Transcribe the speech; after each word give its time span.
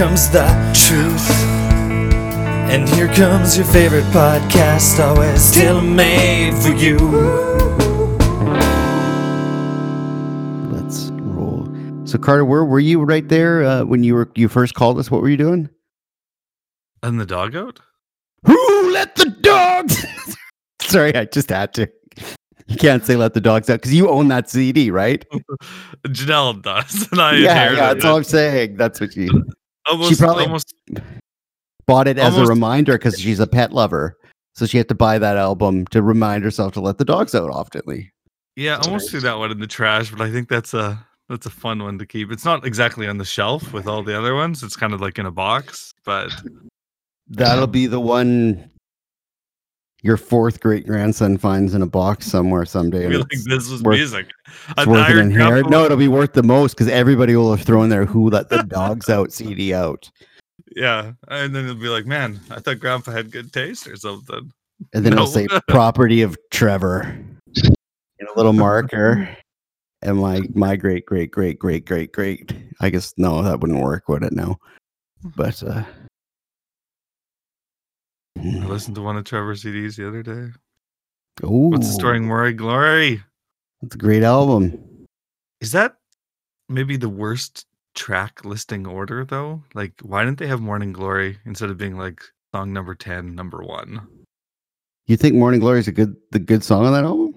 And 0.00 0.08
here 0.08 0.08
comes 0.08 0.30
the 0.30 0.86
truth. 0.86 1.30
And 2.70 2.88
here 2.88 3.08
comes 3.08 3.56
your 3.56 3.66
favorite 3.66 4.04
podcast, 4.04 4.98
always 4.98 5.52
tailor 5.52 5.82
made 5.82 6.54
for 6.54 6.70
you. 6.70 6.96
Let's 10.70 11.10
roll. 11.10 11.68
So 12.06 12.18
Carter, 12.18 12.44
where 12.44 12.64
were 12.64 12.80
you 12.80 13.02
right 13.02 13.28
there 13.28 13.62
uh, 13.64 13.84
when 13.84 14.04
you 14.04 14.14
were 14.14 14.30
you 14.36 14.48
first 14.48 14.74
called 14.74 14.98
us? 14.98 15.10
What 15.10 15.20
were 15.20 15.28
you 15.28 15.36
doing? 15.36 15.68
And 17.02 17.20
the 17.20 17.26
dog 17.26 17.56
out? 17.56 17.80
Who 18.46 18.92
let 18.92 19.16
the 19.16 19.26
dogs? 19.26 20.06
Sorry, 20.82 21.14
I 21.14 21.24
just 21.26 21.50
had 21.50 21.74
to. 21.74 21.90
You 22.68 22.76
can't 22.76 23.04
say 23.04 23.16
let 23.16 23.34
the 23.34 23.40
dogs 23.40 23.68
out 23.68 23.80
because 23.80 23.92
you 23.92 24.08
own 24.08 24.28
that 24.28 24.48
CD, 24.48 24.92
right? 24.92 25.24
Janelle 26.06 26.62
does. 26.62 27.10
And 27.10 27.20
I 27.20 27.36
yeah, 27.36 27.72
yeah, 27.72 27.74
that's 27.74 28.04
it. 28.04 28.08
all 28.08 28.16
I'm 28.18 28.24
saying. 28.24 28.76
That's 28.76 29.00
what 29.00 29.12
she 29.12 29.28
almost, 29.86 30.18
probably- 30.20 30.44
almost 30.44 30.74
bought 31.86 32.06
it 32.08 32.18
as 32.18 32.36
a 32.36 32.46
reminder 32.46 32.96
because 32.98 33.18
she's 33.18 33.40
a 33.40 33.46
pet 33.46 33.72
lover. 33.72 34.16
So 34.54 34.66
she 34.66 34.78
had 34.78 34.88
to 34.88 34.94
buy 34.94 35.18
that 35.18 35.36
album 35.36 35.86
to 35.86 36.02
remind 36.02 36.44
herself 36.44 36.72
to 36.74 36.80
let 36.80 36.98
the 36.98 37.04
dogs 37.04 37.34
out 37.34 37.50
oftenly. 37.50 38.10
yeah, 38.56 38.76
I 38.76 38.80
almost 38.86 39.10
threw 39.10 39.20
that 39.20 39.38
one 39.38 39.50
in 39.50 39.58
the 39.60 39.66
trash, 39.66 40.10
but 40.10 40.20
I 40.20 40.30
think 40.30 40.48
that's 40.48 40.74
a 40.74 41.04
that's 41.28 41.46
a 41.46 41.50
fun 41.50 41.82
one 41.82 41.98
to 41.98 42.06
keep. 42.06 42.30
It's 42.32 42.44
not 42.44 42.66
exactly 42.66 43.06
on 43.06 43.18
the 43.18 43.24
shelf 43.24 43.72
with 43.72 43.86
all 43.86 44.02
the 44.02 44.18
other 44.18 44.34
ones. 44.34 44.62
It's 44.64 44.74
kind 44.76 44.92
of 44.92 45.00
like 45.00 45.18
in 45.18 45.26
a 45.26 45.30
box, 45.30 45.92
but 46.04 46.30
That'll 47.28 47.68
be 47.68 47.86
the 47.86 48.00
one 48.00 48.68
your 50.02 50.16
fourth 50.16 50.60
great 50.60 50.86
grandson 50.86 51.36
finds 51.36 51.74
in 51.74 51.82
a 51.82 51.86
box 51.86 52.26
somewhere 52.26 52.64
someday. 52.64 53.06
And 53.06 53.18
like 53.18 53.28
this 53.28 53.70
was 53.70 53.82
worth- 53.82 53.96
music. 53.96 54.30
It's 54.76 54.86
worth 54.86 55.08
an 55.10 55.18
inherit. 55.18 55.68
No, 55.68 55.84
it'll 55.84 55.96
be 55.96 56.08
worth 56.08 56.32
the 56.32 56.42
most 56.42 56.74
because 56.74 56.88
everybody 56.88 57.36
will 57.36 57.54
have 57.54 57.64
thrown 57.66 57.88
their 57.88 58.06
"Who 58.06 58.30
Let 58.30 58.48
the 58.48 58.62
Dogs 58.68 59.08
Out" 59.08 59.32
CD 59.32 59.74
out, 59.74 60.10
yeah, 60.76 61.12
and 61.28 61.54
then 61.54 61.64
it'll 61.64 61.76
be 61.76 61.88
like, 61.88 62.06
man, 62.06 62.40
I 62.50 62.60
thought 62.60 62.80
Grandpa 62.80 63.12
had 63.12 63.30
good 63.30 63.52
taste 63.52 63.86
or 63.86 63.96
something. 63.96 64.52
and 64.94 65.04
then 65.04 65.12
it'll 65.12 65.26
say 65.26 65.46
"Property 65.68 66.22
of 66.22 66.36
Trevor" 66.50 67.02
in 67.56 68.26
a 68.26 68.36
little 68.36 68.52
marker. 68.52 69.28
And 70.02 70.18
my 70.18 70.42
my 70.54 70.76
great 70.76 71.04
great 71.04 71.30
great 71.30 71.58
great 71.58 71.84
great 71.84 72.12
great. 72.12 72.54
I 72.80 72.88
guess 72.88 73.12
no, 73.18 73.42
that 73.42 73.60
wouldn't 73.60 73.82
work, 73.82 74.08
would 74.08 74.22
it? 74.22 74.32
No, 74.32 74.56
but 75.36 75.62
uh, 75.62 75.82
I 78.42 78.66
listened 78.66 78.94
to 78.96 79.02
one 79.02 79.16
of 79.18 79.24
Trevor's 79.24 79.62
CDs 79.62 79.96
the 79.96 80.08
other 80.08 80.22
day. 80.22 80.48
What's 81.42 81.88
the 81.88 81.92
story, 81.92 82.20
Morning 82.20 82.56
Glory? 82.56 83.22
It's 83.82 83.94
a 83.94 83.98
great 83.98 84.22
album. 84.22 84.78
Is 85.60 85.72
that 85.72 85.96
maybe 86.68 86.96
the 86.96 87.08
worst 87.08 87.66
track 87.94 88.44
listing 88.44 88.86
order 88.86 89.24
though? 89.24 89.62
Like, 89.74 89.92
why 90.02 90.24
didn't 90.24 90.38
they 90.38 90.46
have 90.46 90.60
Morning 90.60 90.92
Glory 90.92 91.38
instead 91.44 91.68
of 91.70 91.76
being 91.78 91.98
like 91.98 92.22
song 92.54 92.72
number 92.72 92.94
ten, 92.94 93.34
number 93.34 93.62
one? 93.62 94.06
You 95.06 95.16
think 95.16 95.34
"Morning 95.34 95.60
Glory" 95.60 95.80
is 95.80 95.88
a 95.88 95.92
good 95.92 96.16
the 96.30 96.38
good 96.38 96.64
song 96.64 96.86
on 96.86 96.92
that 96.92 97.04
album? 97.04 97.36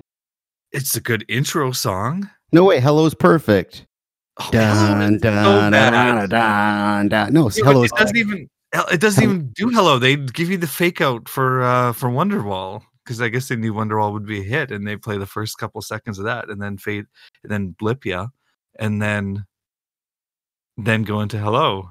It's 0.72 0.96
a 0.96 1.02
good 1.02 1.26
intro 1.28 1.72
song. 1.72 2.30
No 2.54 2.64
way, 2.64 2.80
"Hello's 2.80 3.14
perfect." 3.16 3.86
Oh, 4.40 4.50
Dun, 4.52 4.76
Hello, 4.76 5.10
dun, 5.10 5.20
so 5.20 5.20
dun, 5.20 5.72
bad. 5.72 5.92
dun, 5.92 6.30
dun, 6.30 7.08
dun. 7.10 7.34
No, 7.34 7.50
Yeah, 7.50 7.64
but 7.64 7.72
"Hello's 7.74 7.92
it 7.92 7.98
doesn't 7.98 8.18
even 8.18 8.48
it 8.74 9.00
doesn't 9.00 9.24
even 9.24 9.50
do 9.52 9.70
hello. 9.70 10.00
They 10.00 10.16
give 10.16 10.50
you 10.50 10.58
the 10.58 10.68
fake 10.68 11.02
out 11.02 11.30
for 11.30 11.62
uh 11.64 11.94
for 11.94 12.10
Wonderwall 12.10 12.84
because 13.04 13.22
I 13.22 13.30
guess 13.30 13.48
they 13.48 13.56
knew 13.56 13.74
Wonderwall 13.74 14.14
would 14.14 14.26
be 14.26 14.40
a 14.40 14.44
hit, 14.44 14.72
and 14.72 14.88
they 14.88 14.96
play 14.96 15.18
the 15.18 15.26
first 15.26 15.58
couple 15.58 15.82
seconds 15.82 16.20
of 16.20 16.26
that, 16.26 16.50
and 16.50 16.62
then 16.62 16.78
fade, 16.78 17.06
and 17.44 17.52
then 17.52 17.76
blip 17.78 18.06
ya, 18.06 18.28
and 18.80 19.02
then 19.02 19.46
then 20.78 21.04
go 21.04 21.22
into 21.22 21.38
hello. 21.38 21.90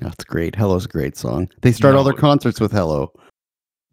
That's 0.00 0.24
great. 0.24 0.56
Hello's 0.56 0.86
a 0.86 0.88
great 0.88 1.16
song. 1.16 1.48
They 1.62 1.70
start 1.70 1.94
all 1.94 2.04
their 2.04 2.12
concerts 2.12 2.60
with 2.60 2.72
"Hello." 2.72 3.12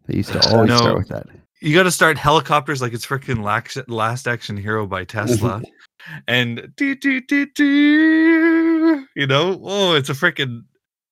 They 0.06 0.16
used 0.16 0.32
to 0.32 0.40
always 0.50 0.68
No. 0.68 0.78
start 0.78 0.98
with 0.98 1.08
that. 1.08 1.26
You 1.60 1.76
got 1.76 1.84
to 1.84 1.92
start 1.92 2.18
helicopters 2.18 2.82
like 2.82 2.92
it's 2.92 3.06
freaking 3.06 3.44
Last, 3.44 3.88
Last 3.88 4.26
Action 4.26 4.56
Hero 4.56 4.84
by 4.84 5.04
Tesla, 5.04 5.62
and 6.26 6.72
doo, 6.74 6.96
doo, 6.96 7.20
doo, 7.20 7.46
doo, 7.54 9.06
you 9.14 9.28
know, 9.28 9.60
oh, 9.62 9.94
it's 9.94 10.08
a 10.08 10.12
freaking 10.12 10.64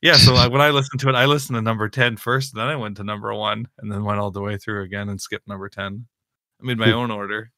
yeah. 0.02 0.16
So 0.16 0.34
like, 0.34 0.50
when 0.52 0.60
I 0.60 0.70
listened 0.70 1.00
to 1.00 1.08
it, 1.08 1.14
I 1.14 1.26
listened 1.26 1.56
to 1.56 1.62
number 1.62 1.88
10 1.88 2.16
first, 2.16 2.52
and 2.52 2.60
then 2.60 2.68
I 2.68 2.76
went 2.76 2.96
to 2.98 3.04
number 3.04 3.34
one, 3.34 3.68
and 3.78 3.90
then 3.90 4.04
went 4.04 4.20
all 4.20 4.30
the 4.30 4.40
way 4.40 4.56
through 4.56 4.82
again 4.82 5.08
and 5.08 5.20
skipped 5.20 5.48
number 5.48 5.68
ten. 5.68 6.06
I 6.60 6.66
made 6.66 6.78
my 6.78 6.92
own 6.92 7.10
order. 7.10 7.50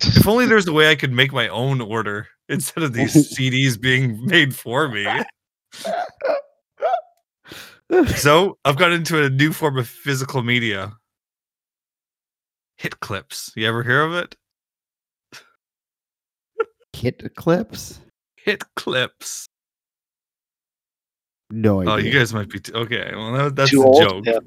If 0.00 0.26
only 0.26 0.46
there's 0.46 0.66
a 0.66 0.72
way 0.72 0.90
I 0.90 0.94
could 0.94 1.12
make 1.12 1.32
my 1.32 1.48
own 1.48 1.80
order 1.80 2.28
instead 2.48 2.84
of 2.84 2.92
these 2.92 3.12
CDs 3.36 3.78
being 3.78 4.24
made 4.24 4.54
for 4.54 4.88
me. 4.88 5.06
So 8.16 8.56
I've 8.64 8.76
got 8.76 8.92
into 8.92 9.20
a 9.24 9.28
new 9.28 9.52
form 9.52 9.76
of 9.76 9.88
physical 9.88 10.44
media. 10.44 10.92
Hit 12.76 13.00
clips. 13.00 13.52
You 13.56 13.66
ever 13.66 13.82
hear 13.82 14.02
of 14.02 14.14
it? 14.14 14.36
Hit 16.92 17.34
clips? 17.34 18.00
Hit 18.36 18.62
clips. 18.76 19.48
No 21.50 21.80
idea. 21.80 21.92
Oh, 21.92 21.96
you 21.96 22.12
guys 22.12 22.32
might 22.32 22.48
be 22.48 22.60
too, 22.60 22.72
okay. 22.74 23.10
Well, 23.14 23.32
that, 23.32 23.56
that's 23.56 23.70
Too 23.70 23.82
a 23.82 23.86
old? 23.86 24.02
joke. 24.02 24.24
Yeah. 24.26 24.38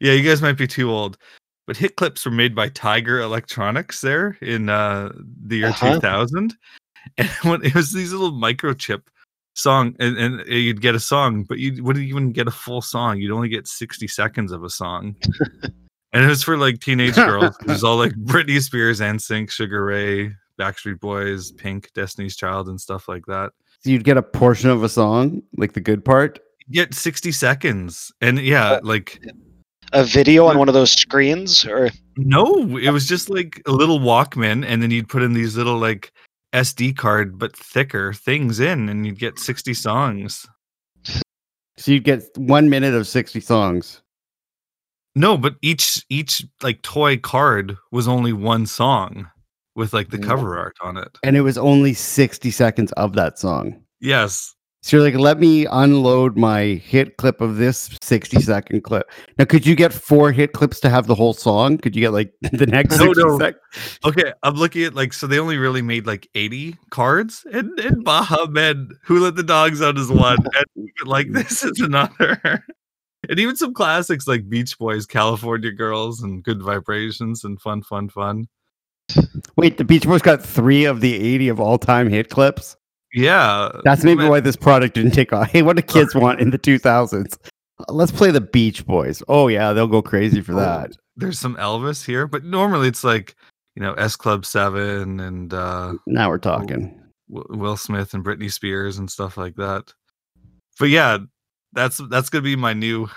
Yeah, 0.00 0.12
you 0.14 0.28
guys 0.28 0.42
might 0.42 0.58
be 0.58 0.66
too 0.66 0.90
old. 0.90 1.16
But 1.66 1.76
hit 1.76 1.96
clips 1.96 2.24
were 2.24 2.32
made 2.32 2.54
by 2.56 2.68
Tiger 2.70 3.20
Electronics 3.20 4.00
there 4.00 4.36
in 4.42 4.68
uh, 4.68 5.12
the 5.46 5.58
year 5.58 5.68
Uh-huh. 5.68 5.94
2000, 5.94 6.54
and 7.18 7.28
when 7.42 7.64
it 7.64 7.74
was 7.74 7.92
these 7.92 8.12
little 8.12 8.32
microchip 8.32 9.02
song, 9.54 9.94
and, 10.00 10.16
and 10.18 10.46
you'd 10.48 10.80
get 10.80 10.94
a 10.96 11.00
song, 11.00 11.44
but 11.48 11.58
you 11.58 11.82
wouldn't 11.84 12.04
even 12.04 12.32
get 12.32 12.48
a 12.48 12.52
full 12.52 12.82
song. 12.82 13.18
You'd 13.18 13.32
only 13.32 13.48
get 13.48 13.68
60 13.68 14.08
seconds 14.08 14.50
of 14.50 14.64
a 14.64 14.70
song. 14.70 15.14
and 16.12 16.24
it 16.24 16.28
was 16.28 16.42
for 16.42 16.56
like 16.56 16.80
teenage 16.80 17.14
girls. 17.14 17.56
It 17.60 17.68
was 17.68 17.84
all 17.84 17.96
like 17.96 18.12
Britney 18.24 18.60
Spears, 18.60 19.00
NSYNC, 19.00 19.50
Sugar 19.50 19.84
Ray, 19.84 20.34
Backstreet 20.58 20.98
Boys, 21.00 21.52
Pink, 21.52 21.92
Destiny's 21.94 22.36
Child, 22.36 22.68
and 22.68 22.80
stuff 22.80 23.08
like 23.08 23.24
that. 23.26 23.52
So 23.84 23.90
you'd 23.90 24.04
get 24.04 24.16
a 24.16 24.22
portion 24.22 24.70
of 24.70 24.84
a 24.84 24.88
song, 24.88 25.42
like 25.56 25.72
the 25.72 25.80
good 25.80 26.04
part. 26.04 26.38
You 26.68 26.74
get 26.74 26.94
60 26.94 27.32
seconds. 27.32 28.12
And 28.20 28.38
yeah, 28.38 28.72
uh, 28.72 28.80
like 28.84 29.20
A 29.92 30.04
video 30.04 30.46
on 30.46 30.56
one 30.56 30.68
of 30.68 30.74
those 30.74 30.92
screens, 30.92 31.64
or 31.66 31.90
No, 32.16 32.78
it 32.78 32.90
was 32.90 33.08
just 33.08 33.28
like 33.28 33.60
a 33.66 33.72
little 33.72 33.98
Walkman, 33.98 34.64
and 34.64 34.82
then 34.82 34.92
you'd 34.92 35.08
put 35.08 35.22
in 35.22 35.32
these 35.32 35.56
little 35.56 35.78
like 35.78 36.12
SD 36.52 36.96
card 36.96 37.38
but 37.38 37.56
thicker 37.56 38.12
things 38.12 38.60
in, 38.60 38.88
and 38.88 39.04
you'd 39.04 39.18
get 39.18 39.38
60 39.38 39.74
songs. 39.74 40.46
So 41.76 41.90
you'd 41.90 42.04
get 42.04 42.22
one 42.36 42.68
minute 42.68 42.94
of 42.94 43.08
60 43.08 43.40
songs. 43.40 44.00
No, 45.16 45.36
but 45.36 45.56
each 45.60 46.06
each 46.08 46.46
like 46.62 46.82
toy 46.82 47.16
card 47.16 47.76
was 47.90 48.06
only 48.06 48.32
one 48.32 48.64
song 48.66 49.28
with 49.74 49.92
like 49.92 50.10
the 50.10 50.18
cover 50.18 50.58
art 50.58 50.76
on 50.82 50.96
it. 50.96 51.18
And 51.22 51.36
it 51.36 51.42
was 51.42 51.56
only 51.58 51.94
60 51.94 52.50
seconds 52.50 52.92
of 52.92 53.14
that 53.14 53.38
song. 53.38 53.82
Yes. 54.00 54.54
So 54.84 54.96
you're 54.96 55.04
like, 55.06 55.14
let 55.14 55.38
me 55.38 55.64
unload 55.66 56.36
my 56.36 56.62
hit 56.62 57.16
clip 57.16 57.40
of 57.40 57.56
this 57.56 57.88
60 58.02 58.40
second 58.40 58.82
clip. 58.82 59.08
Now, 59.38 59.44
could 59.44 59.64
you 59.64 59.76
get 59.76 59.92
four 59.92 60.32
hit 60.32 60.54
clips 60.54 60.80
to 60.80 60.90
have 60.90 61.06
the 61.06 61.14
whole 61.14 61.34
song? 61.34 61.78
Could 61.78 61.94
you 61.94 62.00
get 62.02 62.10
like 62.12 62.32
the 62.52 62.66
next 62.66 62.98
No, 62.98 63.06
60 63.14 63.22
no. 63.22 63.38
sec- 63.38 63.54
Okay, 64.04 64.32
I'm 64.42 64.54
looking 64.56 64.82
at 64.82 64.94
like 64.94 65.12
so 65.12 65.28
they 65.28 65.38
only 65.38 65.56
really 65.56 65.82
made 65.82 66.04
like 66.04 66.28
80 66.34 66.76
cards, 66.90 67.46
and 67.52 67.78
and 67.78 68.02
Baha 68.02 68.48
Men, 68.50 68.88
Who 69.04 69.20
Let 69.20 69.36
the 69.36 69.44
Dogs 69.44 69.80
Out 69.80 69.98
is 69.98 70.10
one, 70.10 70.38
and 70.76 70.88
like 71.06 71.28
this 71.32 71.62
is 71.62 71.78
another. 71.80 72.64
And 73.28 73.38
even 73.38 73.54
some 73.54 73.72
classics 73.72 74.26
like 74.26 74.48
Beach 74.48 74.76
Boys, 74.80 75.06
California 75.06 75.70
Girls, 75.70 76.20
and 76.24 76.42
Good 76.42 76.60
Vibrations, 76.60 77.44
and 77.44 77.60
Fun, 77.60 77.82
Fun, 77.82 78.08
Fun. 78.08 78.48
Wait, 79.56 79.76
the 79.78 79.84
Beach 79.84 80.04
Boys 80.04 80.22
got 80.22 80.42
three 80.42 80.84
of 80.84 81.00
the 81.00 81.14
80 81.14 81.48
of 81.48 81.60
all 81.60 81.78
time 81.78 82.08
hit 82.08 82.30
clips. 82.30 82.76
Yeah, 83.14 83.70
That's 83.84 84.04
maybe 84.04 84.22
man. 84.22 84.30
why 84.30 84.40
this 84.40 84.56
product 84.56 84.94
didn't 84.94 85.10
take 85.12 85.32
off. 85.32 85.48
Hey, 85.52 85.60
what 85.62 85.76
do 85.76 85.82
kids 85.82 86.14
want 86.14 86.40
in 86.40 86.50
the 86.50 86.58
2000s? 86.58 87.34
Uh, 87.78 87.84
Let's 87.92 88.10
play 88.12 88.30
the 88.30 88.40
Beach 88.40 88.86
Boys. 88.86 89.22
Oh, 89.28 89.48
yeah, 89.48 89.72
they'll 89.74 89.86
go 89.86 90.00
crazy 90.00 90.40
for 90.40 90.52
Oh, 90.52 90.56
that. 90.56 90.92
There's 91.16 91.38
some 91.38 91.56
Elvis 91.56 92.04
here, 92.04 92.26
but 92.26 92.42
normally 92.44 92.88
it's 92.88 93.04
like 93.04 93.36
you 93.76 93.82
know 93.82 93.92
S 93.94 94.16
Club 94.16 94.46
Seven 94.46 95.20
and 95.20 95.52
uh, 95.52 95.94
Now 96.06 96.30
we're 96.30 96.38
talking. 96.38 96.98
Will 97.28 97.76
Smith 97.76 98.14
and 98.14 98.24
Britney 98.24 98.50
Spears 98.50 98.96
and 98.98 99.10
stuff 99.10 99.36
like 99.36 99.56
that. 99.56 99.92
But 100.78 100.88
yeah, 100.88 101.18
that's 101.74 102.00
that's 102.08 102.30
gonna 102.30 102.42
be 102.42 102.56
my 102.56 102.72
new 102.72 103.10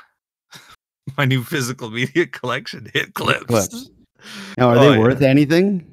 my 1.17 1.23
new 1.23 1.41
physical 1.43 1.89
media 1.89 2.25
collection 2.27 2.89
hit 2.93 3.13
clips. 3.13 3.45
clips. 3.45 3.89
Now, 4.57 4.69
are 4.69 4.77
Oh, 4.77 4.81
they 4.81 4.91
yeah. 4.91 4.99
worth 4.99 5.21
anything? 5.21 5.91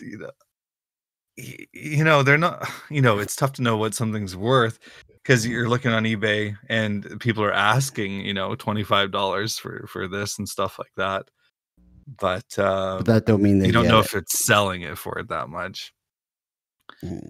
you 0.00 0.18
know, 0.18 0.30
y- 1.38 1.66
you 1.72 2.04
know 2.04 2.22
they're 2.22 2.36
not 2.38 2.68
you 2.90 3.00
know 3.00 3.18
it's 3.18 3.36
tough 3.36 3.52
to 3.54 3.62
know 3.62 3.76
what 3.76 3.94
something's 3.94 4.36
worth 4.36 4.78
because 5.22 5.46
you're 5.46 5.68
looking 5.68 5.90
on 5.92 6.04
ebay 6.04 6.54
and 6.68 7.18
people 7.20 7.42
are 7.42 7.52
asking 7.52 8.20
you 8.20 8.34
know 8.34 8.54
$25 8.54 9.58
for 9.58 9.86
for 9.88 10.06
this 10.06 10.38
and 10.38 10.48
stuff 10.48 10.78
like 10.78 10.92
that 10.96 11.30
but 12.20 12.44
uh 12.58 12.98
But 12.98 13.06
that 13.06 13.26
don't 13.26 13.42
mean 13.42 13.58
they 13.58 13.66
you 13.66 13.72
don't 13.72 13.88
know 13.88 13.98
it. 14.00 14.04
if 14.06 14.14
it's 14.14 14.44
selling 14.44 14.82
it 14.82 14.98
for 14.98 15.18
it 15.18 15.28
that 15.28 15.48
much 15.48 15.92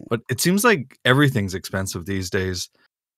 but 0.08 0.20
it 0.28 0.40
seems 0.40 0.64
like 0.64 0.98
everything's 1.04 1.54
expensive 1.54 2.06
these 2.06 2.30
days. 2.30 2.70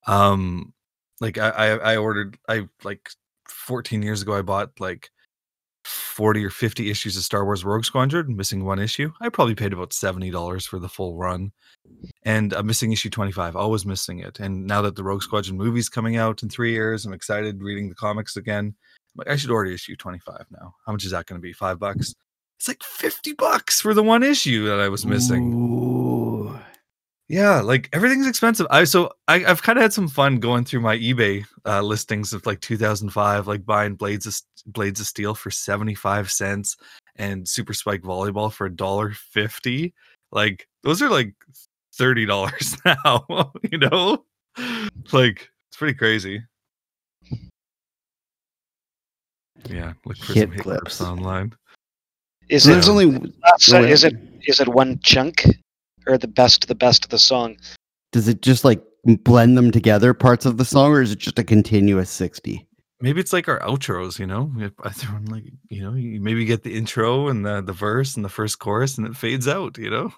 Um, 0.06 0.72
like 1.20 1.36
I, 1.38 1.50
I, 1.50 1.68
I 1.92 1.96
ordered, 1.96 2.38
I 2.48 2.68
like 2.84 3.10
14 3.48 4.02
years 4.02 4.22
ago, 4.22 4.34
I 4.34 4.42
bought 4.42 4.70
like 4.80 5.10
40 5.88 6.44
or 6.44 6.50
50 6.50 6.90
issues 6.90 7.16
of 7.16 7.22
Star 7.22 7.44
Wars 7.44 7.64
Rogue 7.64 7.84
Squadron, 7.84 8.36
missing 8.36 8.64
one 8.64 8.78
issue. 8.78 9.12
I 9.20 9.28
probably 9.28 9.54
paid 9.54 9.72
about 9.72 9.90
$70 9.90 10.66
for 10.66 10.78
the 10.78 10.88
full 10.88 11.16
run. 11.16 11.52
And 12.24 12.52
I'm 12.52 12.66
missing 12.66 12.92
issue 12.92 13.10
25, 13.10 13.56
always 13.56 13.86
missing 13.86 14.20
it. 14.20 14.38
And 14.40 14.66
now 14.66 14.82
that 14.82 14.96
the 14.96 15.04
Rogue 15.04 15.22
Squadron 15.22 15.56
movie's 15.56 15.88
coming 15.88 16.16
out 16.16 16.42
in 16.42 16.48
three 16.48 16.72
years, 16.72 17.06
I'm 17.06 17.12
excited 17.12 17.62
reading 17.62 17.88
the 17.88 17.94
comics 17.94 18.36
again. 18.36 18.74
Like, 19.16 19.28
I 19.28 19.36
should 19.36 19.50
order 19.50 19.70
issue 19.70 19.96
25 19.96 20.46
now. 20.50 20.74
How 20.86 20.92
much 20.92 21.04
is 21.04 21.12
that 21.12 21.26
going 21.26 21.40
to 21.40 21.42
be? 21.42 21.52
Five 21.52 21.78
bucks? 21.78 22.14
It's 22.58 22.68
like 22.68 22.82
50 22.82 23.32
bucks 23.34 23.80
for 23.80 23.94
the 23.94 24.02
one 24.02 24.22
issue 24.22 24.66
that 24.66 24.80
I 24.80 24.88
was 24.88 25.06
missing. 25.06 25.52
Ooh. 25.54 26.27
Yeah, 27.28 27.60
like 27.60 27.90
everything's 27.92 28.26
expensive. 28.26 28.66
I 28.70 28.84
so 28.84 29.12
I, 29.28 29.44
I've 29.44 29.62
kind 29.62 29.78
of 29.78 29.82
had 29.82 29.92
some 29.92 30.08
fun 30.08 30.36
going 30.40 30.64
through 30.64 30.80
my 30.80 30.96
eBay 30.96 31.44
uh, 31.66 31.82
listings 31.82 32.32
of 32.32 32.46
like 32.46 32.60
2005, 32.62 33.46
like 33.46 33.66
buying 33.66 33.96
blades 33.96 34.26
of 34.26 34.34
blades 34.72 34.98
of 35.00 35.06
steel 35.06 35.34
for 35.34 35.50
75 35.50 36.30
cents 36.30 36.76
and 37.16 37.46
Super 37.46 37.74
Spike 37.74 38.00
volleyball 38.00 38.50
for 38.50 38.66
a 38.66 38.74
dollar 38.74 39.10
fifty. 39.12 39.92
Like 40.32 40.66
those 40.82 41.02
are 41.02 41.10
like 41.10 41.34
thirty 41.94 42.24
dollars 42.24 42.76
now. 42.86 43.26
you 43.70 43.76
know, 43.78 44.24
like 45.12 45.50
it's 45.68 45.76
pretty 45.76 45.94
crazy. 45.98 46.42
Yeah, 49.68 49.92
look 50.06 50.16
for 50.16 50.32
Hit 50.32 50.44
some 50.44 50.52
hit 50.52 50.62
clips. 50.62 50.80
clips 50.80 51.00
online. 51.02 51.52
Is 52.48 52.62
So 52.64 52.72
it 52.72 52.88
only 52.88 53.32
is 53.90 54.04
it 54.04 54.14
ahead. 54.14 54.40
is 54.46 54.60
it 54.60 54.68
one 54.68 54.98
chunk 55.02 55.44
or 56.08 56.18
the 56.18 56.28
best 56.28 56.66
the 56.68 56.74
best 56.74 57.04
of 57.04 57.10
the 57.10 57.18
song? 57.18 57.56
does 58.12 58.26
it 58.26 58.40
just 58.42 58.64
like 58.64 58.82
blend 59.04 59.56
them 59.56 59.70
together 59.70 60.14
parts 60.14 60.46
of 60.46 60.56
the 60.56 60.64
song 60.64 60.92
or 60.92 61.02
is 61.02 61.12
it 61.12 61.18
just 61.18 61.38
a 61.38 61.44
continuous 61.44 62.10
60? 62.10 62.68
maybe 63.00 63.20
it's 63.20 63.32
like 63.32 63.48
our 63.48 63.60
outros, 63.60 64.18
you 64.18 64.26
know. 64.26 64.52
I 64.82 64.90
throw 64.90 65.16
in 65.16 65.26
like, 65.26 65.44
you 65.68 65.82
know, 65.82 65.94
you 65.94 66.20
maybe 66.20 66.44
get 66.44 66.62
the 66.62 66.76
intro 66.76 67.28
and 67.28 67.44
the 67.44 67.60
the 67.60 67.72
verse 67.72 68.16
and 68.16 68.24
the 68.24 68.28
first 68.28 68.58
chorus, 68.58 68.98
and 68.98 69.06
it 69.06 69.16
fades 69.16 69.48
out, 69.48 69.78
you 69.78 69.90
know. 69.90 70.12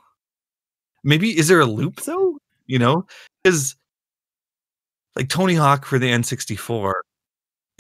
Maybe 1.04 1.36
is 1.38 1.48
there 1.48 1.60
a 1.60 1.66
loop 1.66 2.00
though? 2.02 2.38
You 2.66 2.78
know, 2.78 3.06
because 3.42 3.76
like 5.16 5.28
Tony 5.28 5.54
Hawk 5.54 5.84
for 5.84 5.98
the 5.98 6.10
N64, 6.10 6.92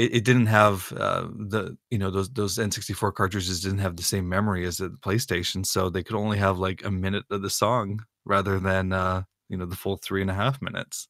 it, 0.00 0.14
it 0.16 0.24
didn't 0.24 0.46
have 0.46 0.92
uh, 0.96 1.28
the 1.30 1.76
you 1.90 1.98
know 1.98 2.10
those 2.10 2.30
those 2.30 2.56
N64 2.56 3.12
cartridges 3.14 3.60
didn't 3.60 3.78
have 3.78 3.96
the 3.96 4.02
same 4.02 4.28
memory 4.28 4.66
as 4.66 4.78
the 4.78 4.88
PlayStation, 4.88 5.64
so 5.66 5.90
they 5.90 6.02
could 6.02 6.16
only 6.16 6.38
have 6.38 6.58
like 6.58 6.82
a 6.84 6.90
minute 6.90 7.24
of 7.30 7.42
the 7.42 7.50
song 7.50 8.00
rather 8.24 8.58
than 8.58 8.92
uh, 8.92 9.22
you 9.50 9.58
know 9.58 9.66
the 9.66 9.76
full 9.76 9.98
three 9.98 10.22
and 10.22 10.30
a 10.30 10.34
half 10.34 10.62
minutes. 10.62 11.08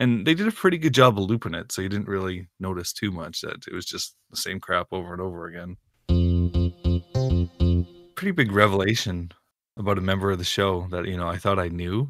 And 0.00 0.24
they 0.24 0.34
did 0.34 0.46
a 0.46 0.52
pretty 0.52 0.78
good 0.78 0.94
job 0.94 1.18
of 1.18 1.24
looping 1.24 1.54
it 1.54 1.72
so 1.72 1.82
you 1.82 1.88
didn't 1.88 2.06
really 2.06 2.46
notice 2.60 2.92
too 2.92 3.10
much 3.10 3.40
that 3.40 3.66
it 3.66 3.74
was 3.74 3.84
just 3.84 4.14
the 4.30 4.36
same 4.36 4.60
crap 4.60 4.86
over 4.92 5.12
and 5.12 5.20
over 5.20 5.46
again. 5.46 5.76
Pretty 8.14 8.30
big 8.30 8.52
revelation 8.52 9.32
about 9.76 9.98
a 9.98 10.02
member 10.02 10.30
of 10.30 10.38
the 10.38 10.44
show 10.44 10.86
that 10.90 11.06
you 11.06 11.16
know 11.16 11.28
i 11.28 11.36
thought 11.36 11.58
i 11.58 11.68
knew. 11.68 12.08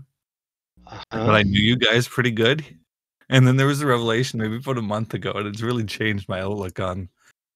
Uh-huh. 0.86 1.04
but 1.10 1.34
i 1.34 1.42
knew 1.42 1.60
you 1.60 1.76
guys 1.76 2.08
pretty 2.08 2.30
good 2.30 2.64
and 3.30 3.46
then 3.46 3.56
there 3.56 3.66
was 3.66 3.80
a 3.82 3.86
revelation 3.86 4.38
maybe 4.38 4.56
about 4.56 4.78
a 4.78 4.82
month 4.82 5.14
ago 5.14 5.32
and 5.32 5.46
it's 5.46 5.62
really 5.62 5.84
changed 5.84 6.28
my 6.28 6.40
outlook 6.40 6.80
on 6.80 7.08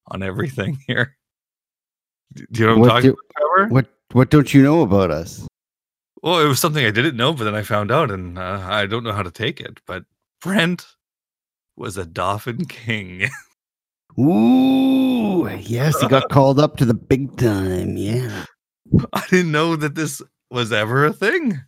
on 0.08 0.22
everything 0.22 0.78
here 0.86 1.16
do 2.34 2.60
you 2.60 2.66
know 2.66 2.78
what 2.78 2.90
i'm 2.90 2.96
talking 2.96 3.10
do- 3.10 3.56
about? 3.56 3.70
What 3.70 3.86
what 4.12 4.30
don't 4.30 4.52
you 4.52 4.62
know 4.62 4.82
about 4.82 5.10
us? 5.10 5.46
well 6.22 6.40
it 6.40 6.48
was 6.48 6.60
something 6.60 6.84
i 6.84 6.90
didn't 6.90 7.16
know 7.16 7.32
but 7.32 7.44
then 7.44 7.54
i 7.54 7.62
found 7.62 7.90
out 7.90 8.10
and 8.10 8.38
uh, 8.38 8.60
i 8.64 8.86
don't 8.86 9.04
know 9.04 9.12
how 9.12 9.22
to 9.22 9.30
take 9.30 9.60
it 9.60 9.80
but 9.86 10.04
brent 10.40 10.86
was 11.76 11.96
a 11.96 12.04
Dauphin 12.04 12.64
king 12.68 13.28
Ooh, 14.18 15.48
yes, 15.60 15.98
he 16.00 16.06
got 16.08 16.28
called 16.30 16.60
up 16.60 16.76
to 16.76 16.84
the 16.84 16.94
big 16.94 17.34
time. 17.38 17.96
Yeah. 17.96 18.44
I 19.12 19.24
didn't 19.30 19.52
know 19.52 19.76
that 19.76 19.94
this 19.94 20.20
was 20.50 20.72
ever 20.72 21.06
a 21.06 21.12
thing. 21.12 21.60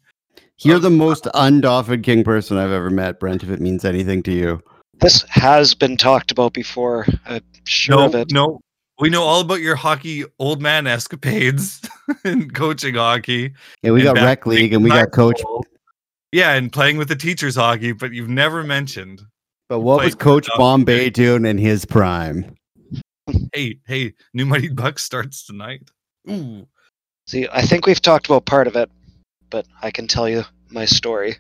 You're 0.61 0.79
the 0.79 0.91
most 0.91 1.27
undaunted 1.35 2.03
king 2.03 2.25
person 2.25 2.57
I've 2.57 2.71
ever 2.71 2.91
met, 2.91 3.19
Brent, 3.19 3.43
if 3.43 3.51
it 3.51 3.61
means 3.61 3.85
anything 3.85 4.23
to 4.25 4.33
you. 4.33 4.63
This 5.01 5.25
has 5.29 5.75
been 5.75 5.97
talked 5.97 6.31
about 6.31 6.53
before. 6.53 7.07
I'm 7.27 7.43
sure 7.65 7.97
no, 7.97 8.07
of 8.07 8.15
it. 8.15 8.33
no, 8.33 8.61
we 9.01 9.11
know 9.11 9.23
all 9.23 9.41
about 9.41 9.61
your 9.61 9.75
hockey 9.75 10.25
old 10.39 10.63
man 10.63 10.87
escapades 10.87 11.89
and 12.25 12.55
coaching 12.55 12.95
hockey. 12.95 13.53
Yeah, 13.83 13.91
we 13.91 14.03
got 14.03 14.15
back 14.15 14.25
rec 14.25 14.47
league 14.47 14.73
and 14.73 14.85
we 14.85 14.91
got 14.91 15.11
coach. 15.11 15.41
school. 15.41 15.67
Yeah, 16.31 16.53
and 16.55 16.73
playing 16.73 16.97
with 16.97 17.09
the 17.09 17.17
teachers 17.17 17.57
hockey, 17.57 17.93
but 17.93 18.13
you've 18.13 18.29
never 18.29 18.63
mentioned. 18.65 19.23
But 19.69 19.81
what 19.81 20.05
was 20.05 20.15
Coach 20.15 20.47
Dr. 20.47 20.59
Bombay 20.59 21.11
doing 21.11 21.47
in 21.47 21.59
his 21.59 21.85
prime? 21.85 22.55
Hey, 23.53 23.79
hey, 23.87 24.13
New 24.35 24.45
Mighty 24.45 24.69
Ducks 24.69 25.03
starts 25.03 25.47
tonight. 25.47 25.89
Ooh, 26.31 26.67
See, 27.27 27.49
I 27.51 27.63
think 27.63 27.87
we've 27.87 28.03
talked 28.03 28.27
about 28.27 28.45
part 28.45 28.67
of 28.67 28.77
it, 28.77 28.91
but 29.51 29.67
I 29.83 29.91
can 29.91 30.07
tell 30.07 30.29
you 30.29 30.45
my 30.71 30.85
story. 30.85 31.37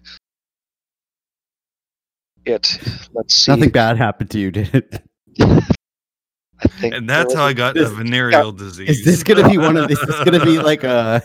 It. 2.45 2.79
Let's 3.15 3.35
see. 3.35 3.53
Nothing 3.53 3.71
bad 3.71 3.97
happened 3.97 4.31
to 4.33 4.39
you, 4.39 4.51
did 4.51 4.75
it? 4.75 5.03
I 5.41 6.69
think 6.69 6.95
and 6.95 7.09
that's 7.09 7.35
how 7.35 7.45
I 7.45 7.53
got 7.53 7.75
This- 7.75 7.89
the 7.91 7.97
venereal 8.05 8.53
disease. 8.53 8.91
Is 9.01 9.05
this 9.05 9.23
gonna 9.23 9.49
be 9.49 9.59
one 9.59 9.77
of 9.77 9.89
these? 9.89 9.99
Is 9.99 10.06
this 10.06 10.25
gonna 10.25 10.45
be 10.45 10.59
like 10.71 10.85
a? 10.85 11.23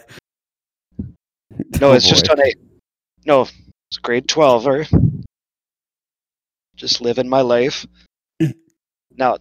No, 1.81 1.90
Oh, 1.92 1.94
it's 1.94 2.08
just 2.08 2.30
on 2.30 2.40
a. 2.40 2.54
No, 3.25 3.42
it's 3.90 3.98
grade 4.02 4.28
twelve 4.28 4.66
or. 4.68 4.86
Just 6.75 7.02
living 7.02 7.28
my 7.28 7.42
life. 7.42 7.86
now, 9.18 9.38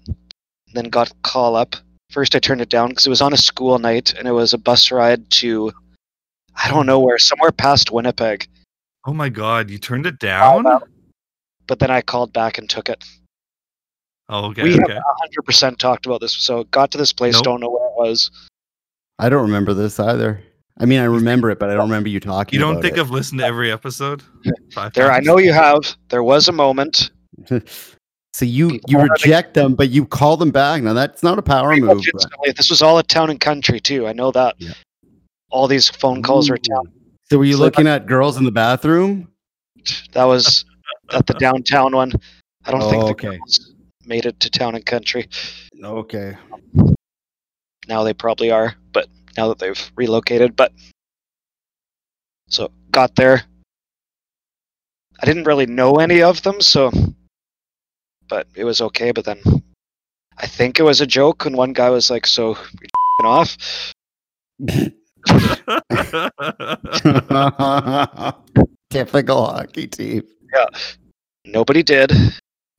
then 0.75 0.87
got 0.87 1.13
call 1.23 1.55
up. 1.55 1.77
First, 2.11 2.35
I 2.35 2.41
turned 2.41 2.61
it 2.61 2.69
down 2.71 2.89
because 2.89 3.07
it 3.07 3.11
was 3.11 3.23
on 3.23 3.33
a 3.33 3.37
school 3.37 3.79
night 3.79 4.15
and 4.19 4.27
it 4.27 4.33
was 4.33 4.53
a 4.53 4.59
bus 4.59 4.91
ride 4.91 5.31
to. 5.31 5.73
I 6.63 6.69
don't 6.69 6.87
know 6.87 6.99
where, 7.01 7.19
somewhere 7.19 7.53
past 7.53 7.91
Winnipeg. 7.91 8.49
Oh 9.07 9.13
my 9.13 9.29
god, 9.29 9.71
you 9.71 9.79
turned 9.79 10.07
it 10.07 10.19
down? 10.19 10.65
But 11.67 11.79
then 11.79 11.91
I 11.91 12.01
called 12.03 12.33
back 12.33 12.59
and 12.59 12.69
took 12.69 12.89
it. 12.89 13.05
Oh, 14.29 14.47
okay, 14.47 14.63
we 14.63 14.75
okay. 14.75 14.93
have 14.95 15.03
hundred 15.21 15.43
percent 15.45 15.79
talked 15.79 16.05
about 16.07 16.21
this. 16.21 16.35
So 16.35 16.65
got 16.65 16.91
to 16.93 16.99
this 16.99 17.13
place, 17.13 17.35
Nope. 17.35 17.45
don't 17.45 17.61
know 17.61 17.71
where 17.71 17.87
it 17.87 17.95
was. 18.11 18.31
I 19.19 19.29
don't 19.29 19.43
remember 19.43 19.73
this 19.75 19.99
either. 19.99 20.43
I 20.81 20.85
mean, 20.85 21.01
I 21.01 21.05
remember 21.05 21.51
it, 21.51 21.59
but 21.59 21.71
I 21.71 21.75
don't 21.75 21.89
remember 21.89 22.09
you 22.09 22.21
talking. 22.21 22.57
You 22.57 22.61
don't 22.61 22.73
about 22.75 22.83
think 22.83 22.97
it. 22.99 23.01
I've 23.01 23.11
listened 23.11 23.41
to 23.41 23.47
every 23.47 23.73
episode? 23.73 24.23
Five 24.73 24.93
There, 24.95 25.11
I 25.11 25.21
know 25.21 25.39
you 25.39 25.53
have. 25.53 25.81
There 26.09 26.23
was 26.23 26.49
a 26.49 26.53
moment. 26.53 27.11
so 27.49 28.45
you 28.45 28.71
People 28.71 28.91
you 28.91 28.99
reject 29.01 29.55
them, 29.55 29.75
but 29.75 29.91
you 29.91 30.07
call 30.07 30.37
them 30.37 30.51
back. 30.51 30.83
Now 30.83 30.93
that's 30.93 31.23
not 31.23 31.39
a 31.39 31.43
power 31.43 31.75
move. 31.77 32.03
but- 32.13 32.57
This 32.57 32.71
was 32.71 32.83
all 32.83 32.99
a 32.99 33.03
town 33.03 33.31
and 33.31 33.41
country 33.41 33.81
too. 33.81 34.07
I 34.07 34.13
know 34.13 34.31
that. 34.33 34.55
Yeah. 34.59 34.73
All 35.51 35.67
these 35.67 35.89
phone 35.89 36.23
calls 36.23 36.51
were 36.51 36.57
Ooh. 36.57 36.71
town. 36.71 36.93
So 37.31 37.39
were 37.39 37.45
you 37.45 37.55
So 37.57 37.63
looking 37.63 37.87
at 37.87 38.07
girls 38.07 38.37
in 38.37 38.45
the 38.45 38.53
bathroom? 38.53 39.29
That 40.13 40.25
was 40.25 40.65
at 41.13 41.27
the 41.27 41.35
downtown 41.35 41.95
one. 41.95 42.13
I 42.65 42.71
don't 42.73 42.81
think 42.81 43.03
Oh, 43.05 43.07
the 43.07 43.13
okay. 43.13 43.39
girls 43.39 43.73
made 44.05 44.27
it 44.27 44.39
to 44.41 44.51
town 44.51 44.75
and 44.75 44.85
country. 44.85 45.29
Okay. 45.83 46.37
Now 47.87 48.03
they 48.03 48.13
probably 48.13 48.51
are, 48.51 48.75
but 48.93 49.09
now 49.37 49.49
that 49.49 49.59
they've 49.59 49.93
relocated. 49.97 50.57
But 50.57 50.73
so 52.49 52.71
got 52.91 53.15
there. 53.17 53.45
I 55.21 55.27
didn't 55.27 55.45
really 55.45 55.67
know 55.67 55.95
any 55.97 56.23
of 56.23 56.43
them, 56.43 56.61
so 56.61 56.91
but 58.29 58.47
it 58.55 58.65
was 58.65 58.81
okay. 58.81 59.11
But 59.13 59.25
then 59.25 59.41
I 60.37 60.47
think 60.47 60.79
it 60.79 60.85
was 60.85 61.01
a 61.01 61.07
joke, 61.07 61.47
and 61.47 61.57
one 61.57 61.73
guy 61.73 61.89
was 61.91 62.11
like, 62.11 62.27
"So 62.27 62.57
you're 63.21 63.27
off?" 63.31 63.57
Typical 68.91 69.47
hockey 69.47 69.87
team. 69.87 70.23
Yeah. 70.55 70.67
Nobody 71.45 71.83
did. 71.83 72.13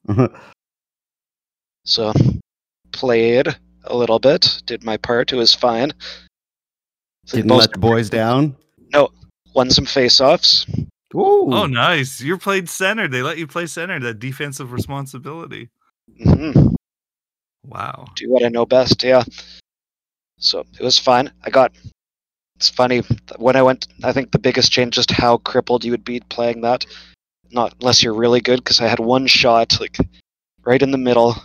So 1.86 2.13
played 2.91 3.48
a 3.86 3.96
little 3.98 4.20
bit, 4.20 4.62
did 4.68 4.84
my 4.84 4.98
part. 4.98 5.34
It 5.34 5.38
was 5.38 5.56
fine. 5.56 5.91
Didn't 7.25 7.48
most- 7.48 7.62
let 7.62 7.72
the 7.72 7.79
boys 7.79 8.12
down. 8.12 8.56
No. 8.94 9.10
Won 9.56 9.72
some 9.72 9.86
face-offs. 9.86 10.68
Ooh. 11.15 11.50
oh, 11.51 11.65
nice. 11.65 12.22
You 12.22 12.38
played 12.38 12.70
center. 12.70 13.08
They 13.08 13.24
let 13.24 13.39
you 13.39 13.48
play 13.48 13.65
center, 13.65 14.00
that 14.01 14.20
defensive 14.20 14.72
responsibility. 14.72 15.70
hmm 16.22 16.51
Wow. 17.65 18.06
Do 18.15 18.29
what 18.29 18.44
I 18.46 18.50
know 18.50 18.68
best. 18.68 19.01
Yeah. 19.01 19.24
So 20.38 20.60
it 20.79 20.84
was 20.84 21.00
fine. 21.00 21.32
I 21.44 21.50
got. 21.50 21.72
It's 22.59 22.67
funny 22.67 23.03
when 23.37 23.55
I 23.55 23.61
went. 23.61 23.87
I 24.03 24.11
think 24.11 24.31
the 24.31 24.37
biggest 24.37 24.69
change 24.69 24.95
just 24.95 25.11
how 25.11 25.37
crippled 25.37 25.85
you 25.85 25.91
would 25.91 26.03
be 26.03 26.19
playing 26.19 26.59
that. 26.59 26.85
Not 27.51 27.73
unless 27.79 28.03
you're 28.03 28.13
really 28.13 28.41
good, 28.41 28.57
because 28.59 28.81
I 28.81 28.87
had 28.89 28.99
one 28.99 29.27
shot 29.27 29.79
like 29.79 29.97
right 30.65 30.81
in 30.81 30.91
the 30.91 30.97
middle, 30.97 31.37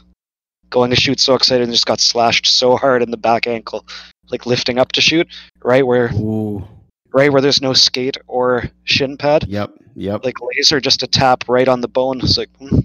going 0.71 0.90
to 0.90 0.97
shoot 0.97 1.21
so 1.21 1.35
excited 1.35 1.62
and 1.62 1.73
just 1.73 1.87
got 1.87 2.00
slashed 2.00 2.49
so 2.49 2.76
hard 2.76 3.00
in 3.00 3.12
the 3.12 3.16
back 3.16 3.47
ankle, 3.47 3.87
like 4.33 4.44
lifting 4.44 4.76
up 4.76 4.90
to 4.90 5.00
shoot, 5.00 5.28
right 5.62 5.87
where 5.87 6.12
Ooh. 6.14 6.66
right 7.12 7.30
where 7.30 7.40
there's 7.40 7.62
no 7.62 7.75
skate 7.75 8.16
or 8.26 8.64
shin 8.83 9.16
pad. 9.16 9.44
Yep. 9.47 9.71
Yep. 9.94 10.25
Like 10.25 10.38
laser, 10.42 10.80
just 10.80 11.04
a 11.04 11.06
tap 11.06 11.44
right 11.49 11.68
on 11.68 11.80
the 11.80 11.87
bone. 11.87 12.18
It's 12.18 12.37
like 12.37 12.50
hmm, 12.56 12.80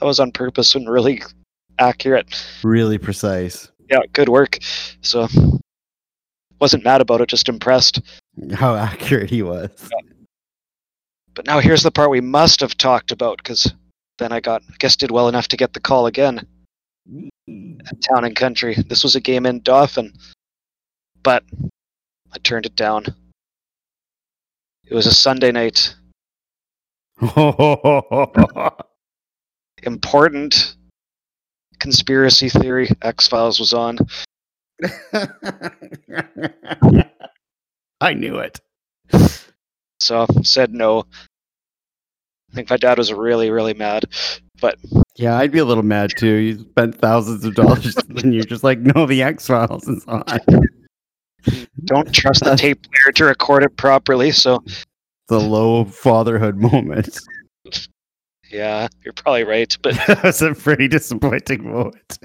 that 0.00 0.06
was 0.06 0.20
on 0.20 0.32
purpose 0.32 0.74
and 0.74 0.88
really 0.88 1.22
accurate. 1.78 2.34
really 2.64 2.96
precise. 2.96 3.70
Yeah, 3.90 4.00
good 4.14 4.30
work. 4.30 4.58
So 5.02 5.28
wasn't 6.62 6.84
mad 6.84 7.00
about 7.00 7.20
it, 7.20 7.28
just 7.28 7.48
impressed. 7.48 8.00
How 8.54 8.76
accurate 8.76 9.28
he 9.28 9.42
was. 9.42 9.68
But 11.34 11.44
now 11.44 11.58
here's 11.58 11.82
the 11.82 11.90
part 11.90 12.08
we 12.08 12.20
must 12.20 12.60
have 12.60 12.76
talked 12.76 13.10
about 13.10 13.38
because 13.38 13.74
then 14.18 14.30
I 14.30 14.38
got, 14.38 14.62
I 14.70 14.74
guess, 14.78 14.94
did 14.94 15.10
well 15.10 15.28
enough 15.28 15.48
to 15.48 15.56
get 15.56 15.72
the 15.72 15.80
call 15.80 16.06
again 16.06 16.46
at 17.48 18.00
Town 18.08 18.24
and 18.24 18.36
Country. 18.36 18.76
This 18.86 19.02
was 19.02 19.16
a 19.16 19.20
game 19.20 19.44
in 19.44 19.60
Dauphin, 19.62 20.12
but 21.24 21.42
I 22.32 22.38
turned 22.38 22.64
it 22.64 22.76
down. 22.76 23.06
It 24.86 24.94
was 24.94 25.06
a 25.06 25.14
Sunday 25.14 25.50
night. 25.50 25.96
Important 29.82 30.76
conspiracy 31.80 32.48
theory. 32.48 32.88
X 33.02 33.26
Files 33.26 33.58
was 33.58 33.72
on. 33.72 33.98
I 38.00 38.14
knew 38.14 38.38
it. 38.38 38.60
So 40.00 40.26
said 40.42 40.72
no. 40.72 41.04
I 42.50 42.54
think 42.54 42.70
my 42.70 42.76
dad 42.76 42.98
was 42.98 43.12
really, 43.12 43.50
really 43.50 43.74
mad. 43.74 44.04
But 44.60 44.76
Yeah, 45.16 45.38
I'd 45.38 45.52
be 45.52 45.58
a 45.60 45.64
little 45.64 45.82
mad 45.84 46.10
too. 46.16 46.34
You 46.34 46.58
spent 46.60 46.98
thousands 46.98 47.44
of 47.44 47.54
dollars 47.54 47.96
and 48.08 48.34
you're 48.34 48.42
just 48.44 48.64
like, 48.64 48.78
no, 48.80 49.06
the 49.06 49.22
X 49.22 49.46
Files 49.46 49.86
is 49.88 50.04
on. 50.06 50.24
don't 51.84 52.12
trust 52.12 52.44
the 52.44 52.56
tape 52.56 52.82
player 52.82 53.12
to 53.12 53.24
record 53.24 53.62
it 53.64 53.76
properly. 53.76 54.30
So 54.32 54.62
The 55.28 55.38
low 55.40 55.84
fatherhood 55.84 56.56
moment. 56.56 57.18
yeah, 58.50 58.88
you're 59.04 59.14
probably 59.14 59.44
right. 59.44 59.76
But 59.82 59.96
That's 60.06 60.42
a 60.42 60.54
pretty 60.54 60.88
disappointing 60.88 61.70
moment. 61.70 62.18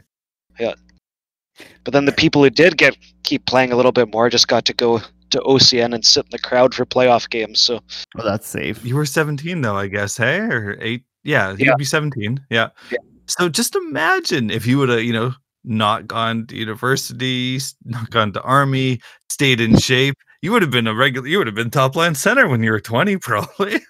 But 1.84 1.94
then 1.94 2.06
the 2.06 2.12
people 2.12 2.44
who 2.44 2.50
did 2.50 2.78
get 2.78 2.98
keep 3.24 3.46
playing 3.46 3.72
a 3.72 3.76
little 3.76 3.92
bit 3.92 4.12
more 4.12 4.30
just 4.30 4.48
got 4.48 4.66
to 4.66 4.74
go 4.74 5.00
to 5.30 5.40
OCN 5.42 5.94
and 5.94 6.06
sit 6.06 6.26
in 6.26 6.30
the 6.32 6.40
crowd 6.40 6.74
for 6.74 6.86
playoff 6.86 7.30
games. 7.30 7.60
So 7.60 7.82
Well, 8.16 8.26
that's 8.26 8.48
safe. 8.48 8.84
You 8.86 8.96
were 8.96 9.06
17 9.06 9.62
though, 9.62 9.76
I 9.76 9.88
guess, 9.88 10.16
hey? 10.18 10.40
Or 10.40 10.78
eight? 10.80 11.04
Yeah, 11.24 11.50
Yeah. 11.58 11.72
you'd 11.72 11.78
be 11.78 11.84
17. 11.86 12.40
Yeah. 12.50 12.70
Yeah. 12.92 12.98
So 13.28 13.50
just 13.50 13.76
imagine 13.76 14.50
if 14.50 14.66
you 14.66 14.78
would 14.78 14.88
have, 14.90 15.04
you 15.04 15.12
know, 15.12 15.34
not 15.66 16.08
gone 16.08 16.48
to 16.48 16.56
university, 16.56 17.60
not 17.84 18.10
gone 18.10 18.32
to 18.34 18.42
army, 18.42 19.02
stayed 19.30 19.60
in 19.60 19.78
shape. 19.78 20.16
You 20.42 20.54
would 20.54 20.62
have 20.62 20.72
been 20.72 20.88
a 20.88 20.96
regular, 20.96 21.28
you 21.28 21.38
would 21.40 21.48
have 21.48 21.56
been 21.56 21.72
top 21.72 21.98
line 21.98 22.16
center 22.16 22.48
when 22.48 22.64
you 22.64 22.72
were 22.72 22.80
20, 22.80 23.18
probably. 23.22 23.82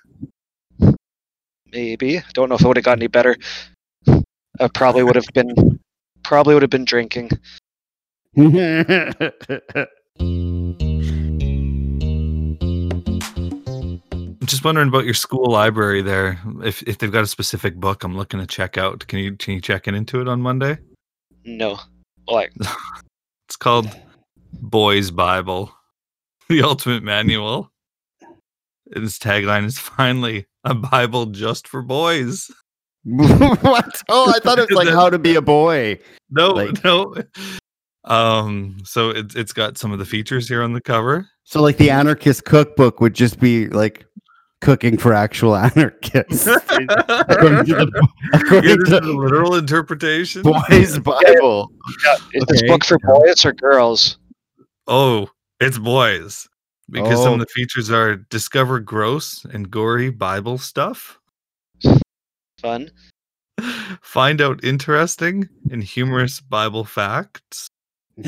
maybe 1.72 2.18
I 2.18 2.24
don't 2.34 2.50
know 2.50 2.56
if 2.56 2.62
it 2.62 2.68
would 2.68 2.78
have 2.78 2.86
got 2.86 2.98
any 2.98 3.08
better. 3.08 3.36
I 4.60 4.68
probably 4.74 5.04
would 5.04 5.16
have 5.16 5.28
been 5.36 5.80
probably 6.28 6.54
would 6.54 6.62
have 6.62 6.70
been 6.70 6.84
drinking. 6.84 7.30
I'm 8.38 8.76
just 14.46 14.66
wondering 14.66 14.90
about 14.90 15.06
your 15.06 15.14
school 15.14 15.50
library 15.50 16.02
there. 16.02 16.38
If 16.64 16.84
if 16.84 16.98
they've 16.98 17.12
got 17.12 17.24
a 17.24 17.28
specific 17.28 17.78
book 17.78 18.04
I'm 18.04 18.18
looking 18.18 18.42
to 18.42 18.46
check 18.46 18.78
out. 18.78 19.08
Can 19.08 19.20
you 19.20 19.38
can 19.38 19.54
you 19.54 19.62
check 19.62 19.88
in 19.88 19.96
into 19.96 20.20
it 20.20 20.28
on 20.28 20.42
Monday? 20.42 20.78
No, 21.46 21.80
like 22.28 22.52
It's 23.48 23.56
called 23.56 23.90
Boys 24.52 25.12
Bible, 25.12 25.74
the 26.50 26.62
ultimate 26.62 27.04
manual. 27.04 27.72
Its 28.88 29.18
tagline 29.18 29.64
is 29.64 29.80
finally 29.80 30.46
a 30.66 30.76
Bible 30.76 31.28
just 31.28 31.70
for 31.70 31.82
boys. 31.82 32.52
what? 33.62 34.02
Oh, 34.10 34.32
I 34.36 34.40
thought 34.40 34.60
it 34.60 34.70
was 34.70 34.78
like 34.78 34.90
how 34.90 35.10
to 35.10 35.18
be 35.20 35.36
a 35.36 35.42
boy. 35.42 36.00
No, 36.30 36.50
Like- 36.50 36.84
no. 36.84 37.16
Um, 38.06 38.78
so 38.86 39.10
it's 39.10 39.36
it's 39.36 39.52
got 39.52 39.78
some 39.78 39.92
of 39.92 40.00
the 40.00 40.06
features 40.06 40.48
here 40.48 40.62
on 40.64 40.74
the 40.74 40.80
cover. 40.82 41.28
So, 41.44 41.62
like 41.62 41.78
the 41.78 41.90
anarchist 41.90 42.46
cookbook 42.46 43.02
would 43.02 43.14
just 43.14 43.40
be 43.40 43.68
like 43.68 44.06
cooking 44.62 44.98
for 44.98 45.14
actual 45.14 45.56
anarchists. 45.58 46.48
according 46.48 46.88
to 47.66 47.76
the, 47.86 48.08
according 48.34 48.70
Yeah, 48.70 48.76
this 48.80 48.90
to 48.90 49.00
the 49.02 49.14
literal 49.14 49.56
interpretation. 49.56 50.42
Boys 50.42 51.00
Bible. 51.00 51.70
Yeah, 52.06 52.16
is 52.34 52.46
this 52.48 52.64
book 52.64 52.86
for 52.86 52.98
boys 53.00 53.44
or 53.46 53.52
girls? 53.54 54.18
Oh, 54.88 55.30
it's 55.60 55.78
boys. 55.78 56.48
Because 56.90 57.20
some 57.22 57.32
Oh. 57.32 57.34
of 57.34 57.40
the 57.42 57.46
features 57.48 57.92
are 57.92 58.16
discover 58.16 58.80
gross 58.80 59.46
and 59.52 59.70
gory 59.70 60.10
Bible 60.10 60.58
stuff. 60.58 61.17
Fun. 62.60 62.92
Find 64.02 64.42
out 64.42 64.64
interesting 64.64 65.50
and 65.72 65.84
humorous 65.84 66.42
Bible 66.42 66.84
facts. 66.86 67.68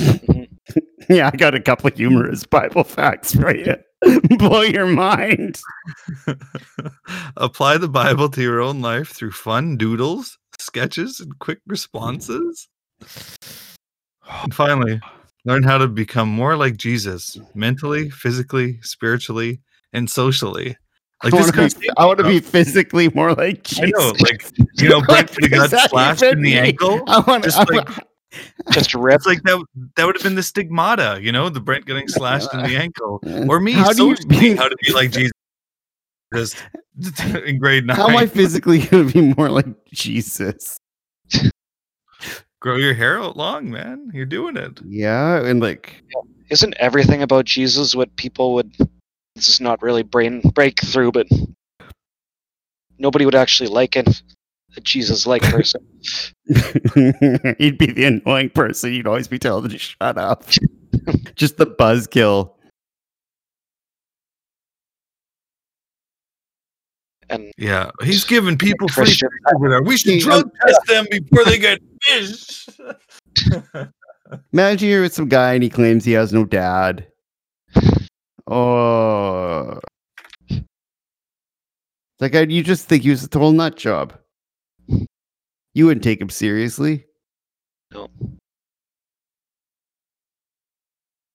Yeah, 1.10 1.32
I 1.34 1.38
got 1.38 1.56
a 1.56 1.60
couple 1.60 1.88
of 1.88 1.96
humorous 1.96 2.46
Bible 2.46 2.84
facts 2.84 3.34
for 3.34 3.56
you. 3.56 3.76
Blow 4.38 4.62
your 4.62 4.86
mind. 4.86 5.60
Apply 7.38 7.78
the 7.78 7.90
Bible 7.90 8.30
to 8.30 8.42
your 8.44 8.62
own 8.62 8.82
life 8.82 9.10
through 9.10 9.32
fun 9.32 9.76
doodles, 9.76 10.38
sketches, 10.60 11.20
and 11.20 11.38
quick 11.40 11.62
responses. 11.66 12.68
And 14.44 14.54
finally, 14.54 15.02
learn 15.46 15.64
how 15.64 15.80
to 15.80 15.88
become 15.88 16.30
more 16.30 16.56
like 16.56 16.78
Jesus 16.78 17.40
mentally, 17.56 18.12
physically, 18.12 18.80
spiritually, 18.84 19.62
and 19.92 20.08
socially. 20.08 20.78
Like 21.24 21.34
I 21.34 21.38
this 21.38 21.56
want 21.58 21.72
to 21.72 21.80
be, 21.80 21.90
I 21.98 22.06
wanna 22.06 22.24
be 22.24 22.40
physically 22.40 23.10
more 23.10 23.34
like 23.34 23.64
Jesus. 23.64 23.84
I 23.96 24.00
know, 24.00 24.14
like 24.22 24.46
you 24.82 24.90
know, 24.90 25.02
Brent 25.02 25.30
What 25.32 25.42
could 25.42 25.44
have 25.44 25.52
does 25.52 25.72
got 25.72 25.72
that 25.72 25.90
slashed 25.90 26.24
in 26.24 26.42
the 26.42 26.56
mean? 26.56 26.58
ankle. 26.58 27.02
I 27.08 27.20
want 27.22 27.44
Just 27.44 27.58
like- 27.72 27.90
Just 28.72 28.94
rip. 28.94 29.16
It's 29.16 29.26
like 29.26 29.42
that. 29.44 29.66
That 29.96 30.06
would 30.06 30.16
have 30.16 30.22
been 30.24 30.36
the 30.36 30.44
stigmata, 30.44 31.18
you 31.20 31.32
know, 31.32 31.50
the 31.50 31.60
Brent 31.60 31.86
getting 31.88 32.08
slashed 32.08 32.54
in 32.54 32.62
the 32.62 32.76
ankle, 32.78 33.20
or 33.50 33.60
me 33.60 33.72
How 33.72 33.92
do 33.92 34.10
you 34.10 34.16
be- 34.28 34.56
how 34.56 34.68
to 34.70 34.76
be 34.86 34.94
like 34.94 35.12
Jesus. 35.12 35.32
Just 37.00 37.20
in 37.24 37.58
grade 37.58 37.88
nine, 37.88 37.96
How 37.98 38.08
am 38.08 38.16
I 38.16 38.28
physically 38.28 38.80
gonna 38.86 39.06
be 39.12 39.34
more 39.36 39.50
like 39.50 39.66
Jesus? 39.92 40.78
grow 42.60 42.76
your 42.76 42.94
hair 42.94 43.20
out 43.20 43.36
long, 43.36 43.72
man. 43.72 44.12
You're 44.14 44.26
doing 44.28 44.58
it. 44.58 44.80
Yeah, 44.86 45.44
and 45.44 45.60
like 45.60 46.04
Isn't 46.52 46.76
everything 46.78 47.24
about 47.24 47.46
Jesus 47.46 47.96
what 47.96 48.16
people 48.16 48.54
would? 48.54 48.72
This 49.40 49.48
is 49.48 49.62
not 49.62 49.82
really 49.82 50.04
brain 50.04 50.42
breakthrough, 50.54 51.14
but 51.14 51.26
nobody 52.98 53.24
would 53.24 53.36
actually 53.36 53.70
like 53.70 53.96
an, 53.96 54.08
a 54.76 54.82
Jesus-like 54.82 55.44
person. 55.44 55.82
he'd 57.58 57.78
be 57.78 57.86
the 57.86 58.04
annoying 58.04 58.50
person. 58.50 58.92
You'd 58.92 59.08
always 59.08 59.30
be 59.30 59.40
telling 59.40 59.64
them 59.64 59.72
to 59.72 59.78
shut 59.78 60.18
up. 60.18 60.44
Just 61.36 61.56
the 61.56 61.66
buzzkill. 61.68 62.52
And 67.30 67.54
Yeah, 67.58 67.92
he's 68.04 68.26
giving 68.26 68.58
people 68.58 68.90
free 68.90 69.06
Christian, 69.06 69.30
over 69.56 69.70
there. 69.70 69.84
We 69.84 69.96
should 69.96 70.16
He- 70.16 70.20
drug 70.20 70.52
test 70.68 70.82
them 70.86 71.06
before 71.10 71.46
they 71.46 71.60
get 71.60 71.80
fish. 72.02 72.68
Imagine 74.52 74.90
you're 74.90 75.02
with 75.04 75.14
some 75.14 75.30
guy 75.30 75.54
and 75.54 75.64
he 75.64 75.70
claims 75.70 76.04
he 76.04 76.12
has 76.12 76.34
no 76.34 76.44
dad. 76.44 77.08
Oh. 78.50 79.80
That 82.20 82.32
guy, 82.32 82.42
you 82.42 82.64
just 82.64 82.88
think 82.88 83.04
he 83.04 83.12
was 83.12 83.24
a 83.24 83.30
total 83.30 83.52
nut 83.52 83.78
job. 83.78 84.14
You 85.74 85.86
wouldn't 85.86 86.04
take 86.04 86.20
him 86.20 86.30
seriously. 86.30 87.06
No. 87.94 88.10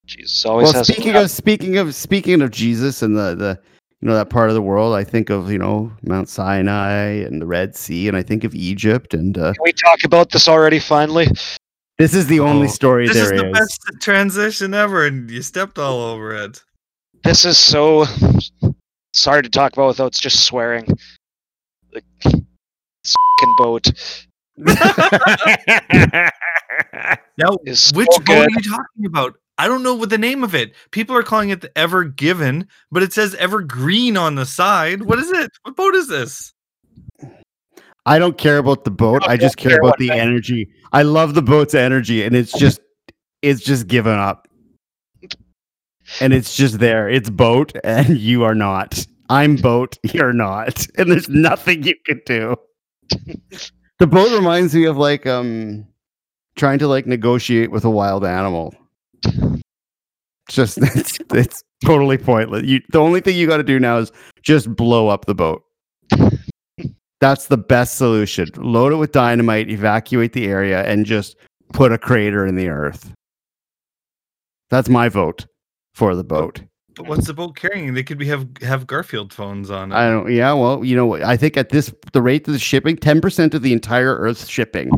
Jesus 0.07 0.45
always 0.45 0.67
well, 0.67 0.75
has. 0.75 0.87
speaking 0.87 1.17
of 1.17 1.31
speaking 1.31 1.79
of 1.79 1.95
speaking 1.95 2.43
of 2.43 2.51
Jesus 2.51 3.01
and 3.01 3.17
the 3.17 3.35
the 3.35 3.59
you 4.01 4.09
know 4.09 4.15
that 4.15 4.29
part 4.29 4.51
of 4.51 4.55
the 4.55 4.61
world, 4.61 4.95
I 4.95 5.03
think 5.03 5.31
of 5.31 5.51
you 5.51 5.57
know 5.57 5.91
Mount 6.03 6.29
Sinai 6.29 7.23
and 7.25 7.41
the 7.41 7.47
Red 7.47 7.75
Sea, 7.75 8.09
and 8.09 8.17
I 8.17 8.23
think 8.23 8.45
of 8.45 8.55
Egypt. 8.55 9.15
And 9.15 9.39
uh, 9.39 9.55
Can 9.55 9.63
we 9.63 9.73
talk 9.73 10.05
about 10.05 10.31
this 10.31 10.47
already? 10.47 10.79
Finally, 10.79 11.29
this 11.97 12.13
is 12.13 12.27
the 12.27 12.41
only 12.41 12.67
Oh, 12.67 12.71
story 12.71 13.07
this 13.07 13.17
is 13.17 13.31
the 13.31 13.51
best 13.55 13.81
transition 14.03 14.75
ever, 14.75 15.07
and 15.07 15.31
you 15.31 15.41
stepped 15.41 15.79
all 15.79 16.01
over 16.03 16.35
it. 16.35 16.63
This 17.25 17.45
is 17.45 17.59
so. 17.59 18.07
sorry 19.13 19.43
to 19.43 19.49
talk 19.49 19.73
about 19.73 19.89
without 19.89 20.13
just 20.13 20.45
swearing. 20.45 20.87
Like, 21.93 22.05
this 22.23 23.15
fucking 23.15 23.55
boat 23.59 23.91
Now, 27.37 27.59
is 27.65 27.81
so 27.81 27.97
which 27.97 28.09
boat 28.25 28.47
are 28.47 28.51
you 28.51 28.61
talking 28.63 29.07
about? 29.07 29.35
I 29.59 29.69
don't 29.69 29.83
know 29.85 29.95
what 29.95 30.11
the 30.11 30.19
name 30.19 30.43
of 30.43 30.55
it. 30.55 30.75
People 30.91 31.17
are 31.17 31.23
calling 31.23 31.51
it 31.51 31.61
the 31.61 31.77
Ever 31.79 32.05
Given, 32.05 32.67
but 32.91 33.03
it 33.05 33.13
says 33.13 33.35
Evergreen 33.37 34.17
on 34.17 34.35
the 34.35 34.47
side. 34.47 35.03
What 35.03 35.19
is 35.19 35.31
it? 35.31 35.51
What 35.63 35.77
boat 35.77 35.95
is 35.95 36.09
this? 36.09 36.53
I 38.07 38.19
don't 38.19 38.37
care 38.37 38.59
about 38.59 38.85
the 38.85 38.91
boat. 38.91 39.23
don't 39.23 39.31
I 39.31 39.37
just 39.37 39.57
care 39.57 39.71
care 39.73 39.81
about 39.81 39.99
the 39.99 40.09
the- 40.09 40.17
energy. 40.17 40.69
I 40.93 41.03
love 41.03 41.35
the 41.35 41.43
boat's 41.43 41.75
energy, 41.75 42.23
and 42.25 42.35
it's 42.37 42.53
just 42.53 42.81
it's 43.43 43.63
just 43.63 43.87
given 43.87 44.19
up. 44.19 44.49
And 46.21 46.33
it's 46.33 46.57
just 46.57 46.79
there. 46.79 47.09
It's 47.09 47.31
boat, 47.31 47.73
and 47.85 48.19
you 48.19 48.45
are 48.45 48.55
not. 48.55 49.07
I'm 49.31 49.57
boat. 49.57 49.99
You're 50.03 50.33
not, 50.33 50.87
and 50.99 51.11
there's 51.11 51.29
nothing 51.29 51.83
you 51.83 51.95
can 52.05 52.21
do. 52.27 52.57
the 53.99 54.07
boat 54.07 54.33
reminds 54.37 54.75
me 54.75 54.85
of 54.85 54.97
like 54.97 55.27
um 55.27 55.87
trying 56.57 56.79
to 56.79 56.89
like 56.89 57.07
negotiate 57.07 57.71
with 57.71 57.85
a 57.85 57.91
wild 57.91 58.25
animal. 58.25 58.75
Just 60.49 60.79
it's, 60.83 61.19
it's 61.33 61.63
totally 61.85 62.19
pointless. 62.19 62.65
You 62.65 62.81
the 62.91 63.01
only 63.01 63.21
thing 63.21 63.37
you 63.37 63.47
got 63.47 63.59
to 63.59 63.63
do 63.63 63.81
now 63.81 63.99
is 63.99 64.13
just 64.43 64.75
blow 64.75 65.09
up 65.09 65.25
the 65.25 65.35
boat. 65.35 65.63
That's 67.21 67.47
the 67.47 67.57
best 67.57 67.97
solution. 67.97 68.51
Load 68.57 68.93
it 68.93 68.97
with 68.97 69.13
dynamite, 69.13 69.71
evacuate 69.71 70.35
the 70.35 70.47
area, 70.47 70.85
and 70.85 71.07
just 71.07 71.37
put 71.73 71.91
a 71.91 71.97
crater 71.97 72.45
in 72.45 72.57
the 72.57 72.69
earth. 72.69 73.15
That's 74.69 74.91
my 74.91 75.09
vote 75.09 75.47
for 75.95 76.15
the 76.15 76.25
boat. 76.25 76.63
But 76.97 77.07
what's 77.09 77.27
the 77.27 77.35
boat 77.35 77.57
carrying? 77.57 77.95
They 77.95 78.05
could 78.05 78.19
be 78.19 78.27
have 78.29 78.47
have 78.63 78.87
Garfield 78.87 79.33
phones 79.33 79.69
on 79.71 79.91
it. 79.91 79.95
I 79.97 80.09
don't. 80.11 80.33
Yeah, 80.33 80.53
well, 80.53 80.85
you 80.85 80.95
know, 80.95 81.07
what, 81.07 81.23
I 81.23 81.37
think 81.37 81.57
at 81.57 81.71
this 81.71 81.93
the 82.13 82.23
rate 82.23 82.47
of 82.47 82.53
the 82.53 82.59
shipping, 82.61 82.97
ten 82.97 83.21
percent 83.21 83.53
of 83.55 83.63
the 83.63 83.73
entire 83.73 84.15
Earth's 84.15 84.47
shipping, 84.47 84.91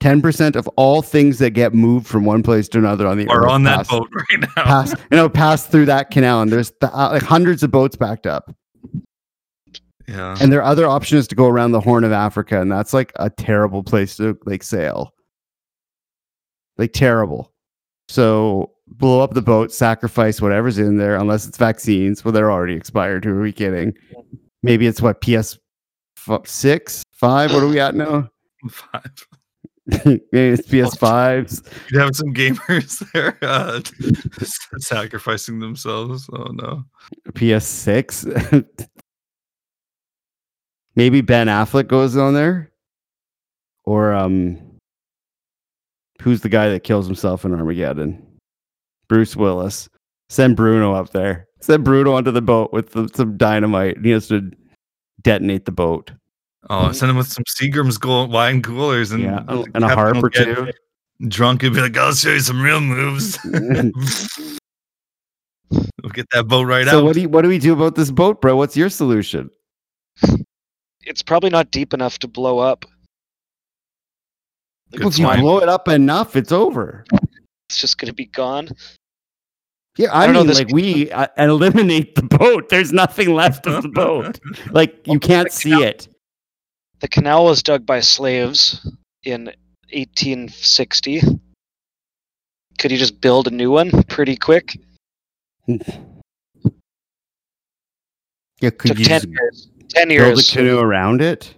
ten 0.00 0.22
percent 0.22 0.56
of 0.56 0.66
all 0.76 1.02
things 1.02 1.38
that 1.40 1.50
get 1.50 1.74
moved 1.74 2.06
from 2.06 2.24
one 2.24 2.42
place 2.42 2.68
to 2.68 2.78
another 2.78 3.06
on 3.06 3.18
the 3.18 3.28
are 3.28 3.44
Earth 3.44 3.50
on 3.50 3.64
that 3.64 3.86
boat 3.86 4.08
right 4.30 4.40
now. 4.56 4.64
pass, 4.64 4.92
you 5.10 5.16
know, 5.18 5.28
pass 5.28 5.66
through 5.66 5.84
that 5.86 6.10
canal, 6.10 6.40
and 6.40 6.50
there's 6.50 6.70
th- 6.80 6.90
uh, 6.94 7.10
like 7.12 7.22
hundreds 7.22 7.62
of 7.62 7.70
boats 7.70 7.94
backed 7.96 8.26
up, 8.26 8.50
Yeah. 10.06 10.36
and 10.40 10.50
their 10.50 10.62
other 10.62 10.86
option 10.86 11.18
is 11.18 11.28
to 11.28 11.34
go 11.34 11.48
around 11.48 11.72
the 11.72 11.80
Horn 11.82 12.02
of 12.04 12.12
Africa, 12.12 12.62
and 12.62 12.72
that's 12.72 12.94
like 12.94 13.12
a 13.16 13.28
terrible 13.28 13.82
place 13.82 14.16
to 14.16 14.38
like 14.46 14.62
sail, 14.62 15.12
like 16.78 16.94
terrible. 16.94 17.52
So 18.08 18.72
blow 18.92 19.20
up 19.20 19.34
the 19.34 19.42
boat, 19.42 19.72
sacrifice 19.72 20.40
whatever's 20.40 20.78
in 20.78 20.96
there, 20.98 21.16
unless 21.16 21.46
it's 21.46 21.58
vaccines. 21.58 22.24
Well, 22.24 22.32
they're 22.32 22.50
already 22.50 22.74
expired. 22.74 23.24
Who 23.24 23.32
are 23.32 23.40
we 23.40 23.52
kidding? 23.52 23.94
Maybe 24.62 24.86
it's 24.86 25.00
what 25.00 25.20
PS 25.20 25.58
f- 26.28 26.46
six, 26.46 27.02
five. 27.12 27.52
What 27.52 27.62
are 27.62 27.68
we 27.68 27.80
at 27.80 27.94
now? 27.94 28.28
Five. 28.70 29.26
Maybe 30.04 30.20
it's 30.32 30.68
PS 30.68 30.96
fives. 30.96 31.62
You'd 31.90 32.00
have 32.00 32.16
some 32.16 32.34
gamers 32.34 33.10
there 33.12 33.38
uh, 33.42 33.80
sacrificing 34.78 35.60
themselves. 35.60 36.28
Oh 36.32 36.50
no. 36.52 36.84
PS 37.34 37.66
six. 37.66 38.26
Maybe 40.94 41.20
Ben 41.20 41.46
Affleck 41.46 41.86
goes 41.86 42.16
on 42.16 42.34
there, 42.34 42.72
or 43.84 44.12
um, 44.12 44.58
who's 46.20 46.40
the 46.40 46.48
guy 46.48 46.68
that 46.70 46.82
kills 46.82 47.06
himself 47.06 47.44
in 47.44 47.54
Armageddon? 47.54 48.27
Bruce 49.08 49.36
Willis. 49.36 49.88
Send 50.28 50.56
Bruno 50.56 50.92
up 50.94 51.10
there. 51.10 51.46
Send 51.60 51.84
Bruno 51.84 52.12
onto 52.12 52.30
the 52.30 52.42
boat 52.42 52.72
with 52.72 52.92
the, 52.92 53.08
some 53.14 53.36
dynamite. 53.36 53.98
He 54.02 54.10
has 54.10 54.28
to 54.28 54.50
detonate 55.22 55.64
the 55.64 55.72
boat. 55.72 56.12
Oh, 56.70 56.76
mm-hmm. 56.76 56.92
send 56.92 57.10
him 57.10 57.16
with 57.16 57.28
some 57.28 57.44
Seagram's 57.44 57.98
gold 57.98 58.30
wine 58.30 58.62
coolers 58.62 59.10
and 59.10 59.22
Yeah, 59.22 59.42
and 59.48 59.84
a 59.84 59.88
harp 59.88 60.22
or 60.22 60.30
two. 60.30 60.70
Drunk 61.26 61.62
and 61.64 61.74
be 61.74 61.80
like, 61.80 61.96
"I'll 61.96 62.14
show 62.14 62.30
you 62.30 62.40
some 62.40 62.62
real 62.62 62.80
moves." 62.80 63.38
we'll 65.70 66.12
get 66.12 66.28
that 66.32 66.46
boat 66.46 66.64
right 66.64 66.86
so 66.86 66.90
out. 66.90 66.92
So 67.00 67.04
what 67.04 67.14
do 67.14 67.22
you, 67.22 67.28
what 67.28 67.42
do 67.42 67.48
we 67.48 67.58
do 67.58 67.72
about 67.72 67.94
this 67.94 68.10
boat, 68.10 68.40
bro? 68.40 68.56
What's 68.56 68.76
your 68.76 68.88
solution? 68.88 69.50
It's 71.02 71.22
probably 71.22 71.50
not 71.50 71.70
deep 71.70 71.94
enough 71.94 72.18
to 72.20 72.28
blow 72.28 72.58
up. 72.58 72.84
Like, 74.92 75.02
Good 75.02 75.12
if 75.12 75.18
you 75.18 75.26
blow 75.26 75.58
it 75.58 75.68
up 75.68 75.88
enough, 75.88 76.36
it's 76.36 76.52
over. 76.52 77.04
It's 77.68 77.78
just 77.78 77.98
going 77.98 78.08
to 78.08 78.14
be 78.14 78.26
gone. 78.26 78.68
Yeah, 79.98 80.12
I, 80.12 80.26
I 80.26 80.32
mean, 80.32 80.46
like 80.46 80.68
we 80.70 81.10
uh, 81.20 81.26
eliminate 81.36 82.14
the 82.14 82.22
boat. 82.22 82.68
There's 82.70 82.92
nothing 82.92 83.34
left 83.34 83.66
of 83.66 83.82
the 83.82 83.88
boat. 83.88 84.38
Like 84.70 85.06
you 85.06 85.18
can't 85.18 85.52
see 85.52 85.82
it. 85.82 86.08
The 87.00 87.08
canal 87.08 87.44
was 87.44 87.62
dug 87.62 87.84
by 87.84 88.00
slaves 88.00 88.88
in 89.24 89.46
1860. 89.92 91.20
Could 92.78 92.90
you 92.92 92.96
just 92.98 93.20
build 93.20 93.48
a 93.48 93.50
new 93.50 93.70
one 93.72 93.90
pretty 94.04 94.36
quick? 94.36 94.78
Yeah, 98.60 98.70
could 98.70 98.88
Took 98.88 98.98
you 98.98 99.04
10 99.04 99.30
years. 99.30 99.68
10 99.90 100.08
build 100.08 100.10
a 100.10 100.14
years. 100.34 100.50
canoe 100.50 100.78
around 100.80 101.22
it? 101.22 101.54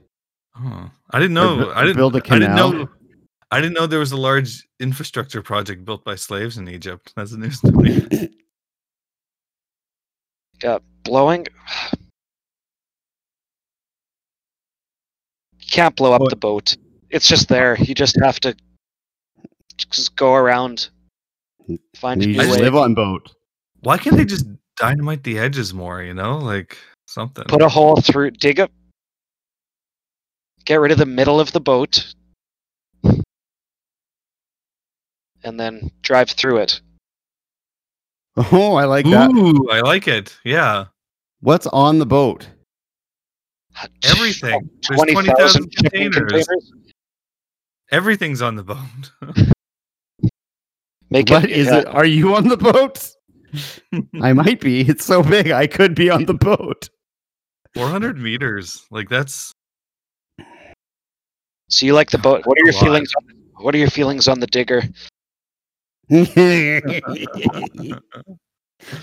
Oh, 0.59 0.91
I 1.11 1.19
didn't 1.19 1.33
know. 1.33 1.57
bu- 1.57 1.71
I 1.73 1.81
didn't 1.83 1.97
build 1.97 2.15
a 2.15 2.19
I 2.19 2.21
didn't 2.39 2.49
canal? 2.51 2.73
know. 2.73 2.89
I 3.51 3.61
didn't 3.61 3.75
know 3.75 3.87
there 3.87 3.99
was 3.99 4.13
a 4.13 4.17
large 4.17 4.67
infrastructure 4.79 5.43
project 5.43 5.85
built 5.85 6.05
by 6.05 6.15
slaves 6.15 6.57
in 6.57 6.69
Egypt. 6.69 7.13
That's 7.17 7.33
news 7.33 7.61
to 7.63 7.73
me. 7.73 8.29
Yeah, 10.63 10.79
blowing. 11.05 11.47
You 15.59 15.67
can't 15.71 15.97
blow 15.97 16.13
up 16.13 16.21
What? 16.21 16.31
the 16.31 16.37
boat. 16.37 16.77
It's 17.11 17.27
just 17.27 17.49
there. 17.49 17.77
You 17.81 17.95
just 17.95 18.17
have 18.23 18.39
to 18.41 18.55
just 19.91 20.15
go 20.17 20.35
around, 20.35 20.91
find 21.97 22.21
a 22.23 22.27
You 22.27 22.33
new 22.33 22.39
just 22.39 22.59
way. 22.59 22.65
live 22.65 22.77
on 22.77 22.95
boat. 22.95 23.31
Why 23.81 23.97
can't 23.99 24.17
they 24.17 24.25
just 24.27 24.47
dynamite 24.77 25.25
the 25.25 25.39
edges 25.39 25.73
more? 25.75 26.03
You 26.03 26.15
know, 26.15 26.39
like 26.39 26.77
something. 27.07 27.45
Put 27.47 27.63
a 27.63 27.69
hole 27.69 27.97
through, 28.01 28.33
dig 28.33 28.61
up. 28.61 28.71
get 30.67 30.77
rid 30.77 30.93
of 30.93 30.99
the 30.99 31.07
middle 31.07 31.41
of 31.41 31.51
the 31.53 31.61
boat, 31.61 32.15
and 35.45 35.59
then 35.59 35.91
drive 36.03 36.31
through 36.31 36.59
it. 36.59 36.81
Oh, 38.37 38.75
I 38.75 38.85
like 38.85 39.05
that. 39.07 39.31
Ooh, 39.31 39.69
I 39.71 39.81
like 39.81 40.07
it. 40.09 40.37
Yeah, 40.45 40.87
What's 41.41 41.67
on 41.69 41.99
the 41.99 42.07
boat? 42.07 42.49
Uh, 43.81 43.87
everything. 44.05 44.53
Oh, 44.63 44.79
There's 44.89 45.01
20,000 45.13 45.25
20,000 45.25 45.77
containers. 45.77 46.47
containers. 46.47 46.73
Everything's 47.91 48.43
on 48.43 48.57
the 48.57 48.63
boat. 48.63 48.77
Make 51.11 51.31
What 51.31 51.45
it, 51.45 51.51
is 51.51 51.67
yeah, 51.67 51.79
it? 51.79 51.87
Are 51.87 52.05
you 52.05 52.35
on 52.37 52.47
the 52.49 52.57
boat? 52.57 53.11
I 54.23 54.33
might 54.33 54.61
be. 54.61 54.83
It's 54.83 55.05
so 55.05 55.23
big. 55.23 55.51
I 55.51 55.67
could 55.67 55.95
be 55.95 56.11
on 56.11 56.27
the 56.27 56.35
boat. 56.35 56.89
400 57.75 58.19
meters. 58.19 58.87
Like 58.91 59.09
that's 59.09 59.53
So 61.69 61.87
you 61.87 61.95
like 61.95 62.11
the 62.11 62.19
boat? 62.19 62.45
What 62.45 62.59
are 62.59 62.65
your 62.65 62.75
feelings? 62.75 63.13
On, 63.17 63.25
what 63.65 63.75
are 63.75 63.79
your 63.79 63.91
feelings 63.91 64.29
on 64.29 64.41
the 64.41 64.47
digger? 64.47 64.83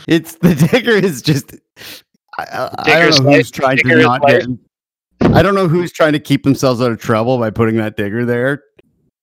it's 0.07 0.35
the 0.35 0.69
digger 0.71 0.91
is 0.91 1.21
just. 1.21 1.55
I, 2.37 2.69
I, 2.79 2.99
don't 2.99 3.23
know 3.23 3.31
who's 3.31 3.49
trying 3.49 3.77
to 3.77 4.01
not 4.01 4.21
life. 4.21 4.45
get. 5.21 5.33
I 5.33 5.41
don't 5.41 5.55
know 5.55 5.69
who's 5.69 5.91
trying 5.91 6.13
to 6.13 6.19
keep 6.19 6.43
themselves 6.43 6.81
out 6.81 6.91
of 6.91 6.99
trouble 6.99 7.37
by 7.37 7.49
putting 7.49 7.77
that 7.77 7.95
digger 7.95 8.25
there, 8.25 8.61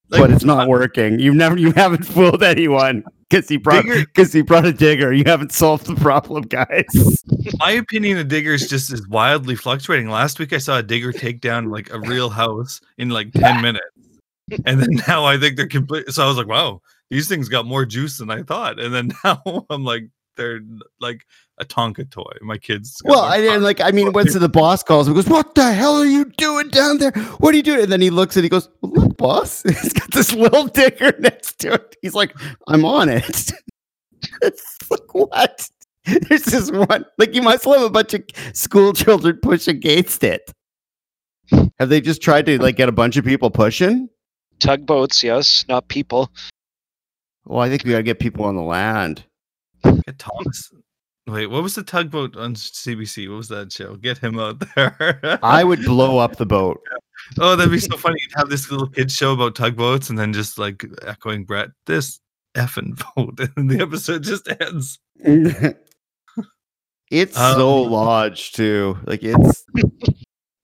like, 0.09 0.21
but 0.21 0.31
it's 0.31 0.45
uh, 0.45 0.47
not 0.47 0.69
working. 0.69 1.19
You've 1.19 1.35
never, 1.35 1.59
you 1.59 1.73
haven't 1.73 2.05
fooled 2.05 2.43
anyone 2.43 3.05
because 3.29 3.49
he 3.49 3.59
brought 3.59 3.85
because 3.85 4.33
he 4.33 4.41
brought 4.41 4.65
a 4.65 4.73
digger. 4.73 5.13
You 5.13 5.25
haven't 5.27 5.53
solved 5.53 5.87
the 5.87 5.97
problem, 5.97 6.45
guys. 6.45 6.87
my 7.59 7.73
opinion 7.73 8.19
of 8.19 8.29
diggers 8.29 8.67
just 8.67 8.93
is 8.93 9.07
wildly 9.09 9.57
fluctuating. 9.57 10.09
Last 10.09 10.39
week 10.39 10.53
I 10.53 10.59
saw 10.59 10.79
a 10.79 10.83
digger 10.83 11.13
take 11.13 11.41
down 11.41 11.71
like 11.71 11.93
a 11.93 12.01
real 12.01 12.31
house 12.31 12.81
in 12.97 13.11
like 13.11 13.33
10 13.33 13.61
minutes. 13.61 13.85
And 14.67 14.81
then 14.81 14.91
now 15.09 15.25
I 15.25 15.39
think 15.39 15.57
they're 15.57 15.67
complete. 15.67 16.11
So 16.11 16.25
I 16.25 16.29
was 16.29 16.37
like, 16.37 16.47
wow, 16.47 16.81
these 17.11 17.29
things 17.29 17.49
got 17.49 17.67
more 17.67 17.85
juice 17.85 18.19
than 18.19 18.31
I 18.31 18.43
thought. 18.43 18.81
And 18.81 18.95
then 18.95 19.13
now 19.25 19.67
I'm 19.71 19.85
like, 19.85 20.05
they're 20.37 20.61
like 21.01 21.27
a 21.59 21.65
Tonka 21.65 22.11
toy. 22.11 22.33
My 22.41 22.59
kids. 22.59 23.01
Well, 23.05 23.21
I 23.21 23.39
didn't 23.39 23.63
like. 23.63 23.81
I 23.81 23.91
mean, 23.91 24.13
once 24.13 24.35
the 24.35 24.49
boss 24.49 24.83
calls 24.83 25.07
him, 25.07 25.15
he 25.15 25.23
goes, 25.23 25.31
"What 25.31 25.55
the 25.55 25.73
hell 25.73 25.97
are 25.97 26.07
you 26.07 26.25
doing 26.37 26.69
down 26.69 26.99
there? 26.99 27.13
What 27.39 27.55
are 27.55 27.57
you 27.57 27.63
doing?" 27.63 27.85
And 27.85 27.93
then 27.93 28.01
he 28.01 28.11
looks 28.11 28.37
and 28.37 28.43
he 28.43 28.49
goes, 28.49 28.69
well, 28.81 28.93
"Look, 28.93 29.17
boss, 29.17 29.63
he's 29.69 29.93
got 29.93 30.11
this 30.13 30.33
little 30.33 30.67
digger 30.67 31.15
next 31.21 31.59
to 31.61 31.75
it." 31.75 31.97
He's 32.03 32.15
like, 32.15 32.35
"I'm 32.69 32.85
on 32.85 33.09
it." 33.09 33.53
it's 34.43 34.79
like 34.91 35.15
what? 35.15 35.69
There's 36.05 36.45
this 36.45 36.71
one. 36.71 37.05
Like 37.19 37.35
you 37.35 37.43
must 37.43 37.65
have 37.65 37.83
a 37.83 37.91
bunch 37.91 38.15
of 38.15 38.23
school 38.53 38.93
children 38.93 39.39
push 39.43 39.69
against 39.69 40.23
it. 40.25 40.53
Have 41.79 41.89
they 41.89 42.01
just 42.01 42.23
tried 42.23 42.47
to 42.47 42.61
like 42.61 42.77
get 42.77 42.89
a 42.89 42.93
bunch 42.93 43.17
of 43.17 43.25
people 43.25 43.51
pushing? 43.51 44.09
Tugboats, 44.61 45.23
yes, 45.23 45.65
not 45.69 45.89
people. 45.89 46.31
Well, 47.45 47.61
I 47.61 47.69
think 47.69 47.85
we 47.85 47.91
got 47.91 47.99
to 47.99 48.03
get 48.03 48.19
people 48.19 48.45
on 48.45 48.57
the 48.57 48.63
land. 48.63 49.25
Get 49.85 50.19
Thomas. 50.19 50.73
Wait, 51.27 51.47
what 51.47 51.63
was 51.63 51.75
the 51.75 51.83
tugboat 51.83 52.37
on 52.37 52.55
CBC? 52.55 53.29
What 53.29 53.37
was 53.37 53.49
that 53.49 53.73
show? 53.73 53.97
Get 53.97 54.19
him 54.19 54.39
out 54.39 54.63
there. 54.75 55.39
I 55.43 55.65
would 55.65 55.83
blow 55.85 56.19
up 56.19 56.37
the 56.37 56.47
boat. 56.47 56.81
Oh, 57.39 57.57
that'd 57.57 57.73
be 57.73 57.79
so 57.79 57.97
funny. 57.97 58.17
You'd 58.21 58.37
have 58.37 58.51
this 58.51 58.71
little 58.71 58.89
kid 58.89 59.11
show 59.11 59.33
about 59.33 59.55
tugboats 59.55 60.11
and 60.11 60.19
then 60.19 60.33
just 60.35 60.59
like 60.59 60.85
echoing 61.07 61.45
Brett, 61.45 61.71
this 61.87 62.21
effing 62.55 63.01
boat. 63.17 63.39
And 63.57 63.71
the 63.71 63.81
episode 63.81 64.25
just 64.25 64.47
ends. 64.61 64.99
it's 67.11 67.37
so 67.37 67.85
Um, 67.85 67.91
lodged 67.91 68.57
too. 68.57 68.99
Like 69.07 69.21
it's 69.23 69.65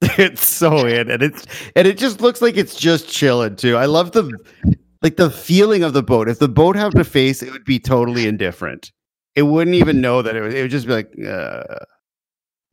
it's 0.03 0.45
so 0.47 0.85
in 0.87 1.09
and 1.11 1.23
it's 1.23 1.47
and 1.77 1.87
it 1.87 1.97
just 1.97 2.21
looks 2.21 2.43
like 2.43 2.57
it's 2.59 2.75
just 2.75 3.09
chilling 3.09 3.57
too. 3.57 3.77
I 3.77 3.87
love 3.87 4.13
the 4.13 4.31
like 5.03 5.17
the 5.17 5.31
feeling 5.31 5.83
of 5.83 5.93
the 5.93 6.03
boat. 6.03 6.29
If 6.29 6.39
the 6.39 6.49
boat 6.49 6.77
had 6.77 6.97
a 6.99 7.05
face, 7.05 7.43
it 7.43 7.51
would 7.53 7.65
be 7.65 7.79
totally 7.79 8.27
indifferent. 8.27 8.91
it 9.37 9.43
wouldn't 9.43 9.77
even 9.77 10.01
know 10.01 10.23
that 10.23 10.37
it 10.37 10.41
was. 10.43 10.55
It 10.55 10.63
would 10.63 10.71
just 10.71 10.87
be 10.87 10.93
like, 10.93 11.11
uh, 11.27 11.63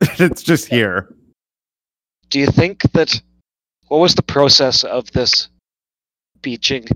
it's 0.18 0.42
just 0.42 0.68
here. 0.68 1.08
Do 2.30 2.38
you 2.38 2.46
think 2.46 2.82
that 2.92 3.20
what 3.88 3.98
was 3.98 4.14
the 4.14 4.22
process 4.22 4.84
of 4.84 5.10
this 5.12 5.48
beaching? 6.42 6.86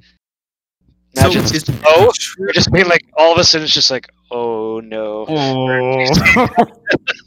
Imagine 1.17 1.43
is- 1.45 1.71
oh, 1.87 2.11
you're 2.39 2.53
just 2.53 2.71
being 2.73 2.89
like 2.89 3.05
all 3.17 3.33
of 3.33 3.39
a 3.39 3.45
sudden 3.45 3.65
it's 3.65 3.75
just 3.75 3.91
like, 3.91 4.09
oh 4.31 4.81
no. 4.81 5.25
Oh, 5.29 6.67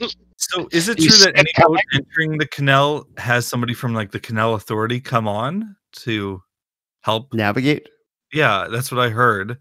So 0.37 0.67
is 0.71 0.89
it 0.89 0.99
You 0.99 1.09
true 1.09 1.17
that 1.25 1.37
any 1.37 1.49
it 1.49 1.63
boat 1.63 1.79
entering 1.93 2.37
the 2.37 2.45
canal 2.47 3.07
has 3.17 3.47
somebody 3.47 3.73
from 3.73 3.93
like 3.95 4.11
the 4.11 4.19
canal 4.19 4.53
authority 4.53 4.99
come 4.99 5.27
on 5.27 5.75
to 6.03 6.41
help? 7.01 7.33
navigate. 7.33 7.87
Yeah, 8.35 8.67
that's 8.69 8.91
what 8.91 8.99
I 8.99 9.09
heard. 9.09 9.57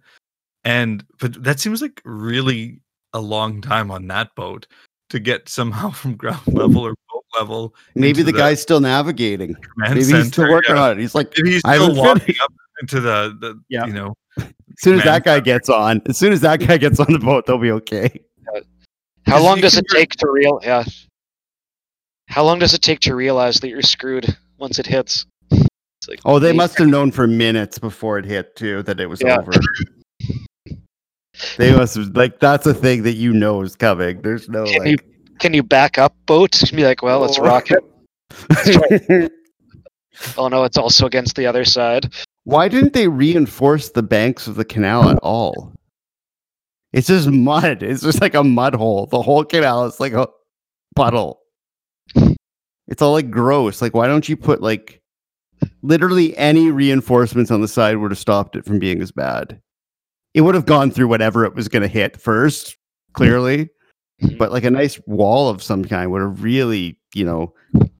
And 0.65 1.05
but 1.21 1.43
that 1.43 1.61
seems 1.61 1.81
like 1.81 2.03
really 2.05 2.81
a 3.13 3.21
long 3.21 3.61
time 3.61 3.91
on 3.91 4.07
that 4.09 4.35
boat 4.35 4.67
to 5.11 5.19
get 5.21 5.49
somehow 5.49 5.91
from 6.01 6.17
ground 6.17 6.47
level 6.47 6.87
or 6.87 6.95
boat 7.13 7.25
level. 7.39 7.75
Maybe 7.95 8.21
into 8.21 8.25
the 8.25 8.33
guy's 8.33 8.61
still 8.61 8.81
navigating. 8.81 9.55
command 9.55 9.95
Maybe 9.95 10.13
he's 10.13 10.29
still 10.29 10.51
working 10.51 10.77
yeah. 10.77 10.83
on 10.83 10.93
it. 10.93 10.99
He's 10.99 11.15
like, 11.15 11.33
Maybe 11.37 11.53
he's 11.53 11.63
I 11.65 11.77
still 11.77 11.95
walking 11.95 12.21
finished. 12.21 12.43
up 12.43 12.53
into 12.81 13.01
the, 13.01 13.37
the 13.41 13.61
Yeah. 13.69 13.87
you 13.87 13.93
know 13.93 14.15
as 14.75 14.81
soon 14.81 14.95
as 14.95 15.03
Command 15.03 15.25
that 15.25 15.25
guy 15.25 15.41
gets 15.41 15.69
on, 15.69 16.03
as 16.07 16.19
soon 16.19 16.33
as 16.33 16.41
that 16.41 16.59
guy 16.59 16.77
gets 16.77 16.99
on 16.99 17.13
the 17.13 17.19
boat, 17.19 17.47
they'll 17.47 17.59
be 17.59 17.71
okay. 17.71 18.21
How 19.27 19.41
long 19.41 19.61
does 19.61 19.77
it 19.77 19.87
take 19.91 20.11
to 20.17 20.29
real 20.31 20.61
yeah. 20.63 20.85
How 22.29 22.43
long 22.45 22.59
does 22.59 22.75
it 22.75 22.83
take 22.83 23.01
to 23.01 23.15
realize 23.15 23.61
that 23.61 23.69
you're 23.69 23.83
screwed 23.83 24.37
once 24.59 24.79
it 24.79 24.87
hits? 24.87 25.27
It's 26.05 26.09
like 26.11 26.21
Oh, 26.27 26.38
they 26.38 26.53
must 26.53 26.77
have 26.79 26.88
known 26.88 27.11
for 27.12 27.27
minutes 27.27 27.79
before 27.79 28.19
it 28.19 28.27
hit 28.27 28.57
too 28.57 28.83
that 28.83 29.01
it 29.01 29.07
was 29.07 29.23
Yeah. 29.23 29.38
over. 29.38 29.53
They 31.57 31.75
must 31.75 31.97
have 31.97 32.14
like 32.17 32.40
that's 32.40 32.67
a 32.67 32.75
thing 32.75 33.03
that 33.05 33.14
you 33.14 33.33
know 33.33 33.62
is 33.62 33.75
coming. 33.75 34.21
There's 34.23 34.49
no 34.49 34.64
Can 34.64 34.87
you 34.87 34.97
can 35.40 35.55
you 35.55 35.62
back 35.62 35.99
up 35.99 36.14
boats 36.27 36.62
and 36.62 36.73
be 36.77 36.85
like, 36.85 37.03
well, 37.03 37.21
let's 37.21 37.38
Oh. 37.38 37.43
rock 37.43 37.69
it. 37.71 39.33
Oh 40.38 40.47
no, 40.47 40.62
it's 40.62 40.79
also 40.79 41.07
against 41.07 41.35
the 41.35 41.45
other 41.47 41.64
side. 41.64 42.12
Why 42.45 42.69
didn't 42.69 42.93
they 42.93 43.09
reinforce 43.09 43.90
the 43.90 44.03
banks 44.03 44.47
of 44.47 44.55
the 44.55 44.64
canal 44.64 45.09
at 45.09 45.19
all? 45.25 45.73
It's 46.93 47.09
just 47.09 47.27
mud. 47.29 47.83
It's 47.83 48.03
just 48.03 48.21
like 48.21 48.35
a 48.35 48.45
mud 48.45 48.77
hole. 48.77 49.07
The 49.07 49.21
whole 49.21 49.45
canal 49.45 49.87
is 49.87 49.99
like 49.99 50.12
a 50.12 50.29
puddle. 50.95 51.40
It's 52.87 53.03
all 53.03 53.12
like 53.12 53.29
gross. 53.31 53.83
Like, 53.83 53.93
why 53.95 54.07
don't 54.07 54.29
you 54.29 54.37
put 54.37 54.62
like 54.62 55.01
literally 55.83 56.37
any 56.37 56.70
reinforcements 56.70 57.50
on 57.50 57.61
the 57.61 57.68
side 57.68 57.96
would 57.98 58.11
have 58.11 58.18
stopped 58.18 58.57
it 58.57 58.64
from 58.64 58.79
being 58.79 59.03
as 59.03 59.12
bad? 59.12 59.61
It 60.35 60.40
would 60.40 60.55
have 60.55 60.66
gone 60.66 60.90
through 60.90 61.09
whatever 61.09 61.44
it 61.44 61.55
was 61.55 61.68
going 61.68 61.83
to 61.83 61.88
hit 61.88 62.20
first, 62.20 62.77
clearly. 63.12 63.70
Mm-hmm. 64.22 64.37
But 64.37 64.53
like 64.53 64.64
a 64.64 64.70
nice 64.70 65.00
wall 65.07 65.48
of 65.48 65.62
some 65.62 65.85
kind 65.85 66.11
would 66.11 66.22
have 66.22 66.42
really, 66.42 66.98
you 67.14 67.24
know, 67.24 67.53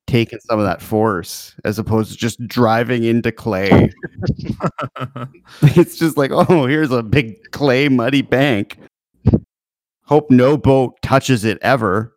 taken 0.07 0.40
some 0.40 0.59
of 0.59 0.64
that 0.64 0.83
force 0.83 1.55
as 1.64 1.79
opposed 1.79 2.12
to 2.12 2.16
just 2.16 2.44
driving 2.46 3.05
into 3.05 3.33
clay. 3.33 3.90
it's 5.62 5.98
just 5.98 6.16
like, 6.16 6.31
oh, 6.33 6.66
here's 6.66 6.90
a 6.90 7.03
big 7.03 7.37
clay 7.50 7.88
muddy 7.88 8.22
bank. 8.22 8.79
Hope 10.05 10.31
no 10.31 10.57
boat 10.57 11.00
touches 11.03 11.44
it 11.44 11.59
ever. 11.62 12.13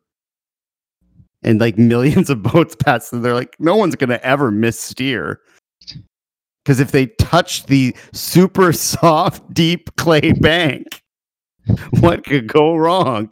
And 1.43 1.61
like 1.61 1.77
millions 1.77 2.29
of 2.29 2.41
boats 2.41 2.75
pass, 2.83 3.13
and 3.13 3.23
they're 3.23 3.33
like, 3.33 3.55
no 3.59 3.75
one's 3.75 3.95
gonna 3.95 4.19
ever 4.23 4.51
missteer. 4.51 5.37
Because 6.63 6.79
if 6.81 6.91
they 6.91 7.07
touch 7.07 7.65
the 7.67 7.95
super 8.11 8.73
soft, 8.73 9.53
deep 9.53 9.95
clay 9.95 10.33
bank, 10.33 11.01
what 11.99 12.25
could 12.25 12.47
go 12.47 12.75
wrong? 12.75 13.29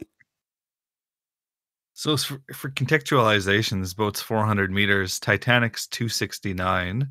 So 1.92 2.16
for, 2.16 2.40
for 2.52 2.70
contextualization, 2.70 3.80
this 3.80 3.94
boat's 3.94 4.20
400 4.20 4.70
meters, 4.70 5.18
Titanic's 5.18 5.86
269. 5.86 7.08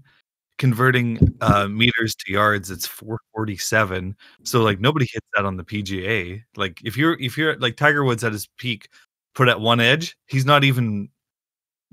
Converting 0.58 1.20
uh, 1.42 1.68
meters 1.68 2.16
to 2.16 2.32
yards, 2.32 2.72
it's 2.72 2.88
447. 2.88 4.16
So 4.44 4.62
like 4.62 4.80
nobody 4.80 5.06
hits 5.12 5.28
that 5.36 5.44
on 5.44 5.58
the 5.58 5.66
PGA. 5.66 6.42
Like 6.56 6.80
if 6.86 6.96
you're 6.96 7.20
if 7.20 7.38
you're 7.38 7.58
like 7.58 7.76
Tiger 7.76 8.06
Woods 8.06 8.24
at 8.24 8.32
his 8.32 8.48
peak, 8.58 8.88
put 9.36 9.48
at 9.48 9.60
one 9.60 9.80
edge, 9.80 10.18
he's 10.26 10.46
not 10.46 10.64
even 10.64 11.10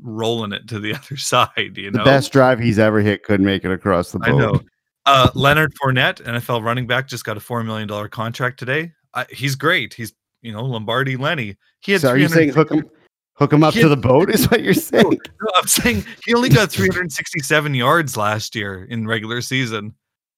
rolling 0.01 0.53
it 0.53 0.67
to 0.69 0.79
the 0.79 0.95
other 0.95 1.17
side. 1.17 1.77
You 1.77 1.91
know, 1.91 1.99
The 1.99 2.05
best 2.05 2.33
drive 2.33 2.59
he's 2.59 2.79
ever 2.79 3.01
hit 3.01 3.25
couldn't 3.25 3.45
make 3.45 3.65
it 3.65 3.71
across 3.71 4.13
the 4.13 4.19
boat. 4.19 4.29
I 4.29 4.39
know. 4.39 4.61
Uh, 5.05 5.29
Leonard 5.35 5.73
Fournette, 5.75 6.23
NFL 6.23 6.63
running 6.63 6.87
back, 6.87 7.09
just 7.09 7.25
got 7.25 7.37
a 7.37 7.41
four 7.41 7.63
million 7.65 7.89
dollar 7.89 8.09
contract 8.09 8.59
today. 8.59 8.93
I, 9.15 9.27
he's 9.31 9.57
great. 9.57 9.93
He's 9.93 10.15
you 10.43 10.53
know 10.53 10.65
Lombardi 10.65 11.17
Lenny. 11.17 11.57
He 11.81 11.93
had 11.93 12.03
So 12.03 12.11
are 12.11 12.17
you 12.17 12.29
saying 12.29 12.51
hook 12.51 12.71
him, 12.71 12.89
hook 13.35 13.53
him 13.53 13.65
up 13.65 13.75
He 13.75 13.81
to 13.81 13.89
the 13.89 13.97
boat? 13.97 14.31
Is 14.31 14.49
what 14.49 14.63
you're 14.63 14.75
saying? 14.75 15.05
No, 15.11 15.49
I'm 15.57 15.67
saying 15.67 16.05
he 16.25 16.35
only 16.35 16.49
got 16.49 16.71
367 16.71 17.75
yards 17.75 18.17
last 18.17 18.55
year 18.55 18.85
in 18.85 19.07
regular 19.09 19.41
season. 19.41 19.93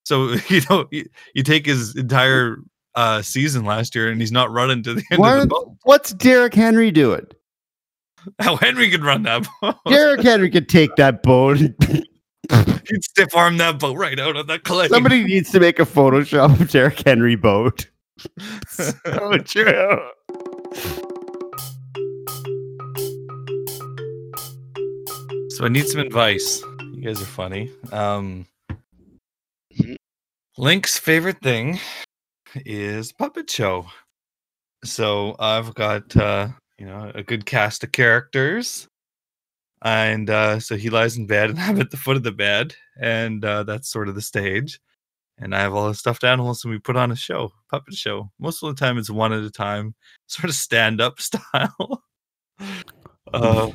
So 0.04 0.34
you 0.48 0.62
know, 0.70 0.86
you, 0.90 1.04
you 1.34 1.42
take 1.42 1.66
his 1.66 1.94
entire 1.94 2.56
uh, 2.94 3.22
season 3.22 3.64
last 3.64 3.94
year, 3.94 4.10
and 4.10 4.20
he's 4.20 4.32
not 4.32 4.50
running 4.50 4.82
to 4.84 4.94
the 4.94 5.02
end 5.10 5.24
of 5.24 5.40
the 5.40 5.46
boat. 5.46 5.76
what's 5.84 6.12
Derrick 6.12 6.54
Henry 6.54 6.90
doing? 6.90 7.26
How 8.38 8.56
Henry 8.56 8.90
could 8.90 9.04
run 9.04 9.22
that 9.24 9.46
boat? 9.60 9.76
Derrick 9.86 10.22
Henry 10.22 10.50
could 10.50 10.68
take 10.68 10.94
that 10.96 11.22
boat. 11.22 11.58
He'd 12.88 13.02
stiff 13.04 13.34
arm 13.34 13.56
that 13.56 13.78
boat 13.78 13.96
right 13.96 14.18
out 14.18 14.36
of 14.36 14.46
the 14.46 14.58
clay. 14.58 14.88
Somebody 14.88 15.24
needs 15.24 15.50
to 15.52 15.60
make 15.60 15.78
a 15.78 15.84
Photoshop 15.84 16.60
of 16.60 16.70
Derrick 16.70 17.00
Henry 17.04 17.36
boat. 17.36 17.88
so 18.68 18.92
true. 19.38 19.98
So 25.50 25.64
I 25.64 25.68
need 25.68 25.86
some 25.86 26.00
advice. 26.00 26.62
You 26.92 27.00
guys 27.02 27.22
are 27.22 27.26
funny. 27.26 27.70
Um, 27.92 28.46
Link's 30.58 30.98
favorite 30.98 31.40
thing 31.42 31.80
is 32.64 33.12
puppet 33.12 33.50
show. 33.50 33.86
So 34.84 35.36
I've 35.38 35.74
got 35.74 36.16
uh, 36.16 36.48
you 36.78 36.86
know 36.86 37.10
a 37.14 37.22
good 37.22 37.46
cast 37.46 37.84
of 37.84 37.92
characters, 37.92 38.86
and 39.82 40.28
uh, 40.30 40.60
so 40.60 40.76
he 40.76 40.90
lies 40.90 41.16
in 41.16 41.26
bed, 41.26 41.50
and 41.50 41.58
I'm 41.60 41.80
at 41.80 41.90
the 41.90 41.96
foot 41.96 42.16
of 42.16 42.22
the 42.22 42.32
bed, 42.32 42.74
and 43.00 43.44
uh, 43.44 43.62
that's 43.64 43.88
sort 43.90 44.08
of 44.08 44.14
the 44.14 44.22
stage. 44.22 44.80
And 45.38 45.52
I 45.54 45.60
have 45.60 45.74
all 45.74 45.88
the 45.88 45.94
stuffed 45.94 46.22
animals, 46.22 46.62
and 46.64 46.72
we 46.72 46.78
put 46.78 46.96
on 46.96 47.10
a 47.10 47.16
show, 47.16 47.50
puppet 47.68 47.94
show. 47.94 48.30
Most 48.38 48.62
of 48.62 48.68
the 48.68 48.78
time, 48.78 48.98
it's 48.98 49.10
one 49.10 49.32
at 49.32 49.42
a 49.42 49.50
time, 49.50 49.94
sort 50.28 50.48
of 50.48 50.54
stand 50.54 51.00
up 51.00 51.20
style. 51.20 52.02
uh, 53.32 53.70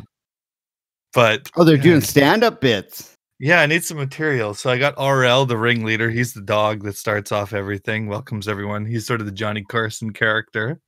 but 1.13 1.49
Oh, 1.57 1.63
they're 1.65 1.75
yeah. 1.75 1.81
doing 1.83 2.01
stand 2.01 2.43
up 2.43 2.61
bits. 2.61 3.15
Yeah, 3.39 3.61
I 3.61 3.65
need 3.67 3.85
some 3.85 3.97
material. 3.97 4.53
So 4.53 4.69
I 4.69 4.77
got 4.77 4.97
RL, 4.99 5.45
the 5.45 5.57
ringleader. 5.57 6.09
He's 6.09 6.33
the 6.33 6.41
dog 6.41 6.83
that 6.83 6.97
starts 6.97 7.31
off 7.31 7.53
everything, 7.53 8.07
welcomes 8.07 8.49
everyone. 8.49 8.85
He's 8.85 9.07
sort 9.07 9.21
of 9.21 9.25
the 9.25 9.31
Johnny 9.31 9.63
Carson 9.63 10.11
character. 10.11 10.81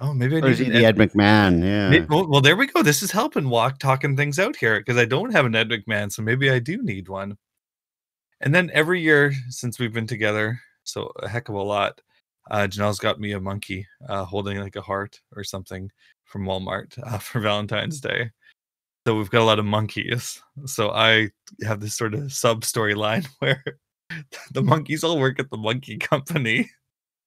Oh, 0.00 0.12
maybe 0.12 0.36
I 0.36 0.40
Or 0.40 0.42
need 0.42 0.50
is 0.50 0.58
he 0.58 0.68
the 0.68 0.84
Ed 0.84 0.96
McMahon? 0.96 1.62
Yeah. 1.62 2.04
Well, 2.10 2.28
well, 2.28 2.40
there 2.40 2.56
we 2.56 2.66
go. 2.66 2.82
This 2.82 3.02
is 3.02 3.12
helping 3.12 3.48
walk 3.48 3.78
talking 3.78 4.16
things 4.16 4.38
out 4.38 4.56
here 4.56 4.78
because 4.80 4.96
I 4.98 5.04
don't 5.04 5.32
have 5.32 5.46
an 5.46 5.54
Ed 5.54 5.68
McMahon, 5.70 6.12
so 6.12 6.20
maybe 6.20 6.50
I 6.50 6.58
do 6.58 6.82
need 6.82 7.08
one. 7.08 7.38
And 8.40 8.54
then 8.54 8.70
every 8.74 9.00
year 9.00 9.32
since 9.48 9.78
we've 9.78 9.94
been 9.94 10.06
together, 10.06 10.60
so 10.82 11.12
a 11.22 11.28
heck 11.28 11.48
of 11.48 11.54
a 11.54 11.62
lot, 11.62 12.00
uh, 12.50 12.66
Janelle's 12.66 12.98
got 12.98 13.20
me 13.20 13.32
a 13.32 13.40
monkey 13.40 13.86
uh, 14.08 14.24
holding 14.24 14.58
like 14.58 14.76
a 14.76 14.82
heart 14.82 15.20
or 15.34 15.44
something 15.44 15.90
from 16.24 16.44
Walmart 16.44 16.98
uh, 17.02 17.18
for 17.18 17.40
Valentine's 17.40 18.00
Day. 18.00 18.30
So 19.06 19.14
we've 19.14 19.30
got 19.30 19.42
a 19.42 19.44
lot 19.44 19.60
of 19.60 19.64
monkeys. 19.64 20.42
So 20.64 20.90
I 20.90 21.30
have 21.62 21.78
this 21.78 21.96
sort 21.96 22.12
of 22.12 22.32
sub 22.32 22.62
storyline 22.62 23.24
where 23.38 23.62
the 24.52 24.62
monkeys 24.62 25.04
all 25.04 25.20
work 25.20 25.38
at 25.38 25.48
the 25.50 25.56
monkey 25.56 25.96
company. 25.96 26.68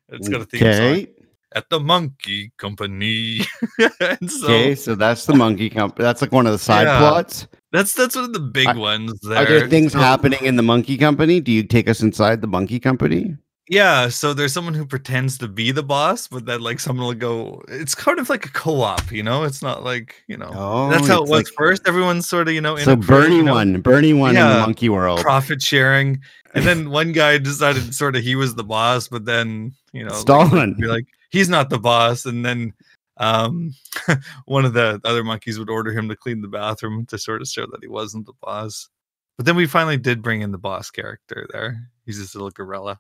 It's 0.10 0.28
got 0.28 0.42
a 0.42 0.46
theme 0.46 0.74
song 0.74 1.14
at 1.56 1.70
the 1.70 1.80
monkey 1.80 2.52
company. 2.58 3.40
so 4.28 4.44
Okay. 4.44 4.76
So 4.76 4.94
that's 4.96 5.26
the 5.26 5.36
monkey 5.36 5.70
company. 5.70 6.04
That's 6.04 6.22
like 6.22 6.34
one 6.34 6.48
of 6.48 6.52
the 6.52 6.60
side 6.60 6.84
Yeah. 6.88 7.00
plots. 7.00 7.48
That's 7.72 7.94
that's 7.94 8.16
one 8.16 8.26
of 8.26 8.34
the 8.34 8.42
big 8.42 8.68
Are- 8.68 8.78
ones 8.78 9.18
there. 9.22 9.38
Are 9.38 9.46
there 9.46 9.70
things 9.70 9.94
So- 9.94 10.00
happening 10.00 10.44
in 10.44 10.58
the 10.58 10.64
monkey 10.64 10.98
company? 10.98 11.40
Do 11.40 11.52
you 11.54 11.64
take 11.64 11.88
us 11.88 12.02
inside 12.02 12.42
the 12.42 12.48
monkey 12.48 12.80
company? 12.80 13.38
Yeah, 13.70 14.10
so 14.10 14.34
there's 14.34 14.52
someone 14.52 14.74
who 14.74 14.84
pretends 14.84 15.38
to 15.38 15.48
be 15.48 15.72
the 15.72 15.84
boss, 15.84 16.28
but 16.28 16.48
then 16.48 16.60
like 16.60 16.80
someone 16.80 17.06
will 17.06 17.14
go. 17.14 17.62
It's 17.68 17.94
kind 17.94 18.18
of 18.18 18.28
like 18.28 18.46
a 18.46 18.50
co-op, 18.50 19.12
you 19.12 19.22
know. 19.22 19.44
It's 19.44 19.62
not 19.62 19.84
like 19.84 20.24
you 20.28 20.38
know. 20.38 20.50
Oh, 20.56 20.90
that's 20.90 21.08
how 21.08 21.18
it 21.18 21.30
was 21.30 21.30
like- 21.30 21.48
first. 21.56 21.88
Everyone's 21.88 22.28
sort 22.28 22.48
of 22.48 22.56
you 22.56 22.62
know. 22.62 22.78
So 22.78 22.96
Bernie 22.96 23.36
you 23.38 23.44
know, 23.44 23.54
one, 23.54 23.80
Bernie 23.82 24.14
one 24.14 24.36
in 24.36 24.42
the 24.48 24.60
monkey 24.60 24.90
world. 24.90 25.20
profit 25.22 25.62
sharing, 25.62 26.20
and 26.56 26.66
then 26.66 26.90
one 27.00 27.12
guy 27.12 27.38
decided 27.38 27.94
sort 27.94 28.16
of 28.16 28.24
he 28.24 28.36
was 28.36 28.56
the 28.56 28.64
boss, 28.64 29.08
but 29.08 29.26
then 29.26 29.72
you 29.94 30.04
know 30.04 30.14
like, 30.14 30.22
Stalin. 30.22 30.74
be 30.74 30.88
like 30.88 31.06
he's 31.30 31.48
not 31.48 31.70
the 31.70 31.80
boss, 31.80 32.26
and 32.26 32.44
then 32.44 32.74
um 33.18 33.72
one 34.46 34.66
of 34.66 34.74
the 34.74 35.00
other 35.04 35.24
monkeys 35.24 35.60
would 35.60 35.70
order 35.70 35.92
him 35.92 36.10
to 36.10 36.16
clean 36.16 36.42
the 36.42 36.48
bathroom 36.48 37.06
to 37.06 37.20
sort 37.20 37.40
of 37.40 37.48
show 37.48 37.68
that 37.68 37.84
he 37.84 37.88
wasn't 37.88 38.26
the 38.26 38.34
boss. 38.42 38.90
But 39.38 39.46
then 39.46 39.56
we 39.56 39.68
finally 39.68 39.98
did 39.98 40.24
bring 40.24 40.42
in 40.42 40.52
the 40.52 40.58
boss 40.58 40.90
character 40.90 41.48
there. 41.54 41.88
He's 42.08 42.18
this 42.18 42.34
little 42.34 42.50
gorilla. 42.50 43.00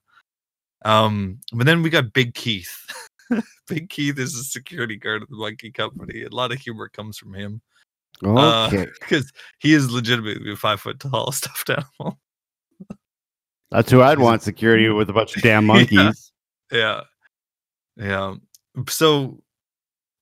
Um, 0.85 1.39
but 1.53 1.65
then 1.65 1.83
we 1.83 1.89
got 1.89 2.13
Big 2.13 2.33
Keith. 2.33 2.75
Big 3.67 3.89
Keith 3.89 4.17
is 4.17 4.35
a 4.35 4.43
security 4.43 4.95
guard 4.95 5.23
at 5.23 5.29
the 5.29 5.35
Monkey 5.35 5.71
Company. 5.71 6.23
A 6.23 6.29
lot 6.29 6.51
of 6.51 6.59
humor 6.59 6.89
comes 6.89 7.17
from 7.17 7.33
him. 7.33 7.61
Uh, 8.23 8.67
Okay. 8.67 8.87
because 8.99 9.31
he 9.59 9.73
is 9.73 9.91
legitimately 9.91 10.51
a 10.51 10.55
five 10.55 10.81
foot 10.81 10.99
tall 10.99 11.31
stuffed 11.33 11.69
animal. 11.69 12.19
That's 13.71 13.91
who 13.91 14.01
I'd 14.01 14.19
want 14.19 14.41
security 14.41 14.89
with 14.89 15.09
a 15.09 15.13
bunch 15.13 15.35
of 15.35 15.43
damn 15.43 15.63
Yeah. 15.67 15.73
monkeys. 15.73 16.31
Yeah. 16.71 17.01
Yeah. 17.97 18.35
So 18.87 19.41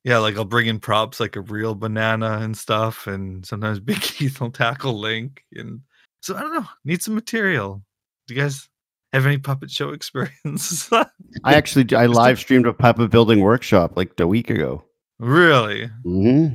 yeah, 0.03 0.17
like 0.19 0.37
I'll 0.37 0.45
bring 0.45 0.67
in 0.67 0.79
props 0.79 1.19
like 1.19 1.35
a 1.35 1.41
real 1.41 1.75
banana 1.75 2.39
and 2.41 2.57
stuff, 2.57 3.07
and 3.07 3.45
sometimes 3.45 3.79
Big 3.79 3.99
Keith 4.01 4.39
will 4.39 4.51
tackle 4.51 4.97
Link. 4.97 5.43
And 5.53 5.81
so 6.21 6.35
I 6.35 6.41
don't 6.41 6.53
know, 6.53 6.67
need 6.85 7.01
some 7.01 7.15
material. 7.15 7.83
Do 8.27 8.33
you 8.33 8.41
guys 8.41 8.67
have 9.13 9.25
any 9.25 9.37
puppet 9.37 9.71
show 9.71 9.89
experience? 9.93 10.89
I 10.93 11.05
actually 11.53 11.95
I 11.95 12.05
live 12.07 12.39
streamed 12.39 12.67
a 12.67 12.73
puppet 12.73 13.09
building 13.11 13.41
workshop 13.41 13.93
like 13.95 14.19
a 14.19 14.27
week 14.27 14.49
ago. 14.49 14.83
really? 15.19 15.89
hmm 16.03 16.47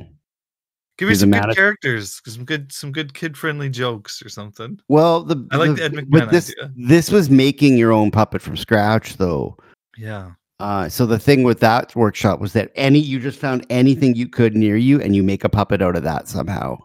Give 0.99 1.07
me 1.07 1.13
He's 1.13 1.21
some 1.21 1.31
good 1.31 1.37
Madison- 1.41 1.55
characters, 1.55 2.21
some 2.23 2.45
good 2.45 2.71
some 2.71 2.91
good 2.91 3.15
kid 3.15 3.35
friendly 3.35 3.67
jokes 3.67 4.21
or 4.23 4.29
something. 4.29 4.79
Well, 4.89 5.23
the 5.23 5.47
I 5.51 5.57
like 5.57 5.75
the 5.75 5.83
Ed 5.85 5.95
but 5.95 6.05
McMahon 6.07 6.31
this 6.31 6.53
idea. 6.61 6.71
this 6.75 7.11
was 7.11 7.31
making 7.31 7.77
your 7.79 7.91
own 7.91 8.11
puppet 8.11 8.43
from 8.43 8.55
scratch 8.55 9.17
though. 9.17 9.57
Yeah. 9.97 10.33
Uh, 10.59 10.87
so 10.87 11.07
the 11.07 11.17
thing 11.17 11.41
with 11.41 11.59
that 11.61 11.95
workshop 11.95 12.39
was 12.39 12.53
that 12.53 12.71
any 12.75 12.99
you 12.99 13.19
just 13.19 13.39
found 13.39 13.65
anything 13.71 14.13
you 14.15 14.27
could 14.29 14.55
near 14.55 14.77
you 14.77 15.01
and 15.01 15.15
you 15.15 15.23
make 15.23 15.43
a 15.43 15.49
puppet 15.49 15.81
out 15.81 15.95
of 15.95 16.03
that 16.03 16.27
somehow. 16.27 16.77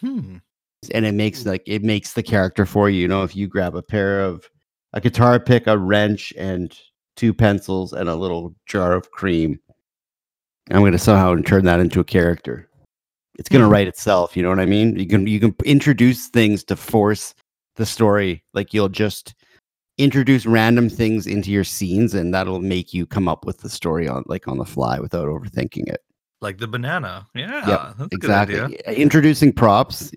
Hmm. 0.00 0.38
and 0.92 1.06
it 1.06 1.14
makes 1.14 1.46
like 1.46 1.62
it 1.66 1.84
makes 1.84 2.14
the 2.14 2.22
character 2.24 2.66
for 2.66 2.90
you. 2.90 3.00
You 3.02 3.08
know, 3.08 3.22
if 3.22 3.36
you 3.36 3.46
grab 3.46 3.76
a 3.76 3.82
pair 3.82 4.20
of 4.22 4.44
a 4.92 5.00
guitar 5.00 5.38
pick, 5.40 5.66
a 5.66 5.76
wrench, 5.76 6.32
and 6.36 6.76
two 7.16 7.32
pencils 7.34 7.92
and 7.92 8.08
a 8.08 8.14
little 8.14 8.54
jar 8.66 8.92
of 8.92 9.10
cream, 9.10 9.58
I'm 10.70 10.80
going 10.80 10.92
to 10.92 10.98
somehow 10.98 11.34
turn 11.42 11.64
that 11.64 11.80
into 11.80 12.00
a 12.00 12.04
character. 12.04 12.68
It's 13.38 13.48
going 13.48 13.62
to 13.62 13.68
Mhm. 13.68 13.72
write 13.72 13.88
itself. 13.88 14.36
You 14.36 14.42
know 14.42 14.48
what 14.48 14.60
I 14.60 14.66
mean? 14.66 14.98
You 14.98 15.06
can 15.06 15.26
you 15.26 15.38
can 15.40 15.54
introduce 15.64 16.28
things 16.28 16.64
to 16.64 16.76
force 16.76 17.34
the 17.76 17.84
story. 17.86 18.42
Like 18.54 18.72
you'll 18.72 18.88
just 18.88 19.34
introduce 19.98 20.44
random 20.46 20.88
things 20.88 21.26
into 21.26 21.50
your 21.50 21.64
scenes, 21.64 22.14
and 22.14 22.32
that'll 22.34 22.60
make 22.60 22.92
you 22.94 23.06
come 23.06 23.28
up 23.28 23.44
with 23.44 23.58
the 23.58 23.68
story 23.68 24.08
on 24.08 24.24
like 24.26 24.48
on 24.48 24.58
the 24.58 24.64
fly 24.64 24.98
without 25.00 25.26
overthinking 25.28 25.86
it. 25.88 26.00
Like 26.40 26.58
the 26.58 26.66
banana. 26.68 27.26
Yeah. 27.34 27.92
that's 27.98 28.12
a 28.12 28.14
exactly. 28.16 28.56
good 28.56 28.64
idea. 28.64 28.92
Introducing 29.02 29.52
props. 29.52 30.10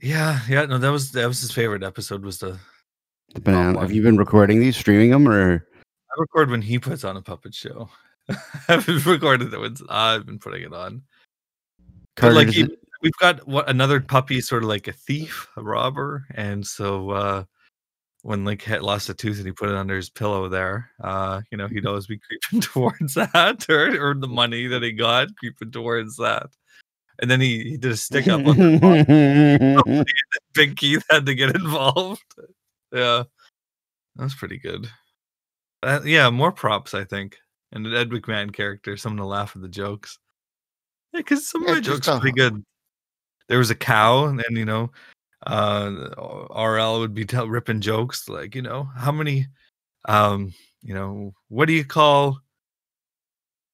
Yeah, 0.00 0.40
yeah. 0.48 0.64
No, 0.66 0.78
that 0.78 0.90
was 0.90 1.12
that 1.12 1.26
was 1.28 1.40
his 1.40 1.50
favorite 1.52 1.82
episode 1.82 2.24
was 2.24 2.38
the 2.38 2.58
The 3.34 3.40
banana. 3.40 3.74
one. 3.74 3.82
Have 3.82 3.92
you 3.92 4.02
been 4.02 4.16
recording 4.16 4.60
these, 4.60 4.76
streaming 4.76 5.10
them, 5.10 5.28
or? 5.28 5.66
I 5.74 6.20
record 6.20 6.50
when 6.50 6.62
he 6.62 6.78
puts 6.78 7.04
on 7.04 7.16
a 7.16 7.22
puppet 7.22 7.54
show. 7.54 7.88
I 8.28 8.36
haven't 8.66 9.06
recorded 9.06 9.52
it 9.52 9.60
when 9.60 9.76
I've 9.88 10.26
been 10.26 10.38
putting 10.38 10.62
it 10.62 10.72
on. 10.72 11.02
Carter, 12.16 12.34
like 12.34 12.48
he- 12.48 12.62
it- 12.62 12.78
we've 13.02 13.12
got 13.20 13.46
what 13.46 13.68
another 13.68 14.00
puppy, 14.00 14.40
sort 14.40 14.62
of 14.64 14.68
like 14.68 14.88
a 14.88 14.92
thief, 14.92 15.46
a 15.56 15.62
robber, 15.62 16.24
and 16.34 16.66
so 16.66 17.10
uh 17.10 17.44
when 18.22 18.44
Link 18.44 18.62
had 18.62 18.82
lost 18.82 19.08
a 19.08 19.14
tooth 19.14 19.36
and 19.38 19.46
he 19.46 19.52
put 19.52 19.68
it 19.68 19.76
under 19.76 19.94
his 19.94 20.10
pillow 20.10 20.48
there, 20.48 20.90
uh, 21.04 21.40
you 21.52 21.56
know, 21.56 21.68
he'd 21.68 21.86
always 21.86 22.08
be 22.08 22.18
creeping 22.18 22.60
towards 22.72 23.14
that, 23.14 23.64
or 23.70 24.10
or 24.10 24.14
the 24.14 24.26
money 24.26 24.66
that 24.66 24.82
he 24.82 24.90
got 24.92 25.28
creeping 25.36 25.70
towards 25.70 26.16
that. 26.16 26.48
And 27.20 27.30
then 27.30 27.40
he, 27.40 27.62
he 27.70 27.76
did 27.76 27.92
a 27.92 27.96
stick 27.96 28.26
up 28.28 28.44
on 28.46 28.56
the 28.56 30.04
Keith 30.76 31.04
had 31.10 31.26
to 31.26 31.34
get 31.34 31.54
involved. 31.54 32.22
Yeah, 32.92 33.24
that's 34.16 34.34
pretty 34.34 34.58
good. 34.58 34.88
Uh, 35.82 36.00
yeah, 36.04 36.30
more 36.30 36.52
props, 36.52 36.94
I 36.94 37.04
think, 37.04 37.36
and 37.72 37.86
an 37.86 37.94
Ed 37.94 38.10
McMahon 38.10 38.52
character, 38.52 38.96
someone 38.96 39.18
to 39.18 39.26
laugh 39.26 39.54
at 39.54 39.62
the 39.62 39.68
jokes. 39.68 40.18
Yeah, 41.12 41.20
because 41.20 41.48
some 41.48 41.62
of 41.62 41.68
Yeah, 41.68 41.74
my 41.74 41.80
jokes 41.80 42.08
are 42.08 42.20
pretty 42.20 42.36
good. 42.36 42.64
There 43.48 43.58
was 43.58 43.70
a 43.70 43.74
cow, 43.74 44.26
and 44.26 44.38
then 44.38 44.56
you 44.56 44.64
know, 44.64 44.90
uh, 45.46 46.10
RL 46.50 47.00
would 47.00 47.14
be 47.14 47.24
tell, 47.24 47.48
ripping 47.48 47.80
jokes 47.80 48.28
like, 48.28 48.54
you 48.54 48.62
know, 48.62 48.88
how 48.96 49.12
many, 49.12 49.46
um, 50.06 50.52
you 50.82 50.94
know, 50.94 51.32
what 51.48 51.66
do 51.66 51.72
you 51.72 51.84
call, 51.84 52.38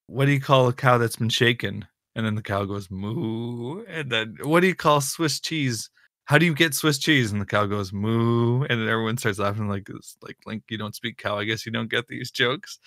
what 0.07 0.27
do 0.27 0.33
you 0.33 0.41
call 0.41 0.69
a 0.69 0.73
cow 0.73 0.99
that's 0.99 1.17
been 1.17 1.29
shaken? 1.29 1.87
And 2.15 2.25
then 2.25 2.35
the 2.35 2.43
cow 2.43 2.65
goes 2.65 2.91
moo. 2.91 3.83
And 3.89 4.11
then 4.11 4.37
what 4.43 4.61
do 4.61 4.69
you 4.69 4.75
call 4.75 5.01
Swiss 5.01 5.41
cheese? 5.41 5.91
How 6.27 6.39
do 6.39 6.47
you 6.47 6.55
get 6.55 6.75
Swiss 6.75 6.99
cheese? 6.99 7.33
And 7.33 7.41
the 7.41 7.45
cow 7.47 7.67
goes 7.67 7.93
moo. 7.93 8.63
And 8.63 8.81
then 8.81 8.89
everyone 8.89 9.19
starts 9.19 9.39
laughing 9.39 9.69
like 9.69 9.89
it's 9.91 10.17
like 10.23 10.39
Link, 10.47 10.63
you 10.71 10.79
don't 10.79 10.95
speak 10.95 11.19
cow. 11.19 11.39
I 11.39 11.45
guess 11.45 11.67
you 11.67 11.73
don't 11.73 11.91
get 11.91 12.09
these 12.09 12.31
jokes. 12.31 12.79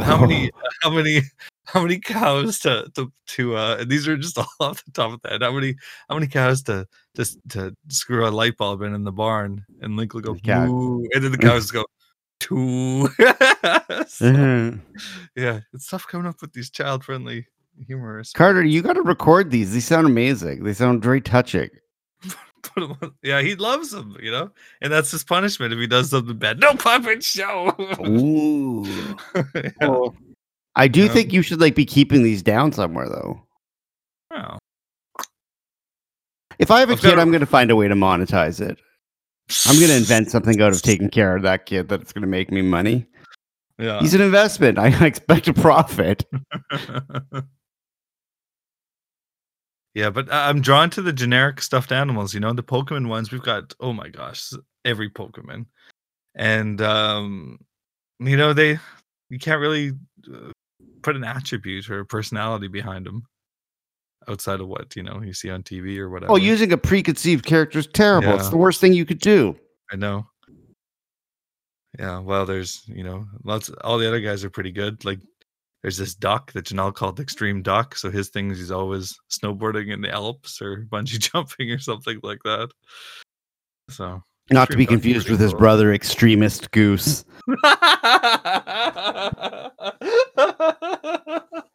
How 0.00 0.18
many 0.18 0.50
how 0.82 0.90
many 0.90 1.20
how 1.66 1.82
many 1.82 1.98
cows 1.98 2.58
to 2.60 2.90
to 2.94 3.12
to 3.26 3.56
uh 3.56 3.76
and 3.80 3.90
these 3.90 4.08
are 4.08 4.16
just 4.16 4.38
all 4.38 4.46
off 4.60 4.82
the 4.84 4.92
top 4.92 5.12
of 5.12 5.20
that. 5.22 5.42
How 5.42 5.52
many 5.52 5.74
how 6.08 6.14
many 6.14 6.26
cows 6.26 6.62
to 6.62 6.86
just 7.14 7.38
to 7.50 7.76
screw 7.88 8.26
a 8.26 8.30
light 8.30 8.56
bulb 8.56 8.80
in 8.82 8.94
in 8.94 9.04
the 9.04 9.12
barn? 9.12 9.64
And 9.82 9.96
Link 9.96 10.14
will 10.14 10.22
go 10.22 10.36
moo. 10.46 11.04
And 11.12 11.22
then 11.22 11.32
the 11.32 11.38
cows 11.50 11.70
go 11.70 11.84
two. 12.40 13.08
So, 14.06 14.24
Mhm. 14.32 14.80
yeah, 15.34 15.60
it's 15.74 15.88
tough 15.88 16.06
coming 16.06 16.26
up 16.26 16.40
with 16.40 16.52
these 16.52 16.70
child 16.70 17.04
friendly 17.04 17.46
humorous. 17.86 18.32
Carter, 18.32 18.62
you 18.64 18.80
got 18.82 18.94
to 18.94 19.02
record 19.02 19.50
these. 19.50 19.72
These 19.72 19.86
sound 19.86 20.06
amazing. 20.06 20.64
They 20.64 20.72
sound 20.72 21.02
very 21.02 21.20
touching. 21.20 21.68
Put 22.74 22.82
him 22.84 22.96
on. 23.02 23.12
Yeah, 23.22 23.40
he 23.42 23.54
loves 23.54 23.90
them, 23.90 24.16
you 24.22 24.30
know, 24.30 24.50
and 24.80 24.92
that's 24.92 25.10
his 25.10 25.24
punishment 25.24 25.72
if 25.72 25.78
he 25.78 25.86
does 25.86 26.10
something 26.10 26.36
bad. 26.38 26.60
No 26.60 26.74
puppet 26.74 27.22
show. 27.22 27.74
Ooh. 28.06 28.84
yeah. 29.54 29.70
Oh, 29.82 30.14
I 30.74 30.88
do 30.88 31.04
Yeah. 31.06 31.12
think 31.12 31.32
you 31.32 31.42
should 31.42 31.60
like 31.60 31.74
be 31.74 31.84
keeping 31.86 32.22
these 32.22 32.42
down 32.42 32.72
somewhere 32.72 33.08
though. 33.08 33.42
Wow. 34.30 34.58
If 36.58 36.70
I 36.70 36.80
have 36.80 36.88
a 36.90 36.92
I've 36.92 37.02
got 37.02 37.10
kid, 37.10 37.18
a- 37.18 37.20
I'm 37.20 37.30
going 37.30 37.40
to 37.40 37.46
find 37.46 37.70
a 37.70 37.76
way 37.76 37.88
to 37.88 37.94
monetize 37.94 38.60
it. 38.60 38.78
I'm 39.66 39.76
going 39.76 39.88
to 39.88 39.96
invent 39.96 40.30
something 40.30 40.60
out 40.60 40.72
of 40.72 40.82
taking 40.82 41.10
care 41.10 41.36
of 41.36 41.42
that 41.42 41.66
kid 41.66 41.88
that's 41.88 42.12
going 42.12 42.22
to 42.22 42.28
make 42.28 42.50
me 42.50 42.62
money. 42.62 43.06
Yeah. 43.78 44.00
He's 44.00 44.14
an 44.14 44.22
investment. 44.22 44.78
I 44.78 44.88
expect 45.06 45.48
a 45.48 45.52
profit. 45.54 46.24
Yeah, 49.96 50.10
but 50.10 50.30
I- 50.30 50.50
I'm 50.50 50.60
drawn 50.60 50.90
to 50.90 51.00
the 51.00 51.12
generic 51.12 51.62
stuffed 51.62 51.90
animals. 51.90 52.34
You 52.34 52.40
know, 52.40 52.52
the 52.52 52.62
Pokemon 52.62 53.08
ones. 53.08 53.32
We've 53.32 53.40
got 53.42 53.74
oh 53.80 53.94
my 53.94 54.10
gosh, 54.10 54.52
every 54.84 55.08
Pokemon, 55.08 55.64
and 56.34 56.82
um, 56.82 57.58
you 58.20 58.36
know 58.36 58.52
they 58.52 58.78
you 59.30 59.38
can't 59.38 59.58
really 59.58 59.92
uh, 60.32 60.50
put 61.02 61.16
an 61.16 61.24
attribute 61.24 61.88
or 61.88 62.00
a 62.00 62.04
personality 62.04 62.68
behind 62.68 63.06
them 63.06 63.22
outside 64.28 64.60
of 64.60 64.68
what 64.68 64.94
you 64.96 65.02
know 65.02 65.22
you 65.22 65.32
see 65.32 65.48
on 65.48 65.62
TV 65.62 65.96
or 65.96 66.10
whatever. 66.10 66.30
Oh, 66.32 66.36
using 66.36 66.72
a 66.74 66.76
preconceived 66.76 67.46
character 67.46 67.78
is 67.78 67.86
terrible. 67.86 68.34
It's 68.34 68.50
the 68.50 68.58
worst 68.58 68.82
thing 68.82 68.92
you 68.92 69.06
could 69.06 69.20
do. 69.20 69.56
I 69.90 69.96
know. 69.96 70.26
Yeah, 71.98 72.18
well, 72.18 72.44
there's 72.44 72.82
you 72.86 73.02
know 73.02 73.24
lots. 73.44 73.70
All 73.82 73.96
the 73.96 74.06
other 74.06 74.20
guys 74.20 74.44
are 74.44 74.50
pretty 74.50 74.72
good. 74.72 75.06
Like 75.06 75.20
there's 75.82 75.96
this 75.96 76.14
duck 76.14 76.52
that 76.52 76.66
Janelle 76.66 76.94
called 76.94 77.16
the 77.16 77.22
Extreme 77.22 77.62
Duck. 77.62 77.96
So 77.96 78.10
his 78.10 78.30
things 78.30 78.58
he's 78.58 78.70
always 78.70 79.16
snowboarding 79.30 79.92
in 79.92 80.00
the 80.00 80.10
Alps 80.10 80.60
or 80.60 80.86
bungee 80.90 81.18
jumping 81.18 81.70
or 81.70 81.78
something 81.78 82.18
like 82.22 82.42
that. 82.44 82.70
So 83.90 84.22
Not 84.50 84.70
to 84.70 84.76
be 84.76 84.86
confused 84.86 85.26
pretty 85.26 85.34
with 85.34 85.40
his 85.40 85.54
brother, 85.54 85.92
Extremist 85.92 86.70
Goose. 86.72 87.24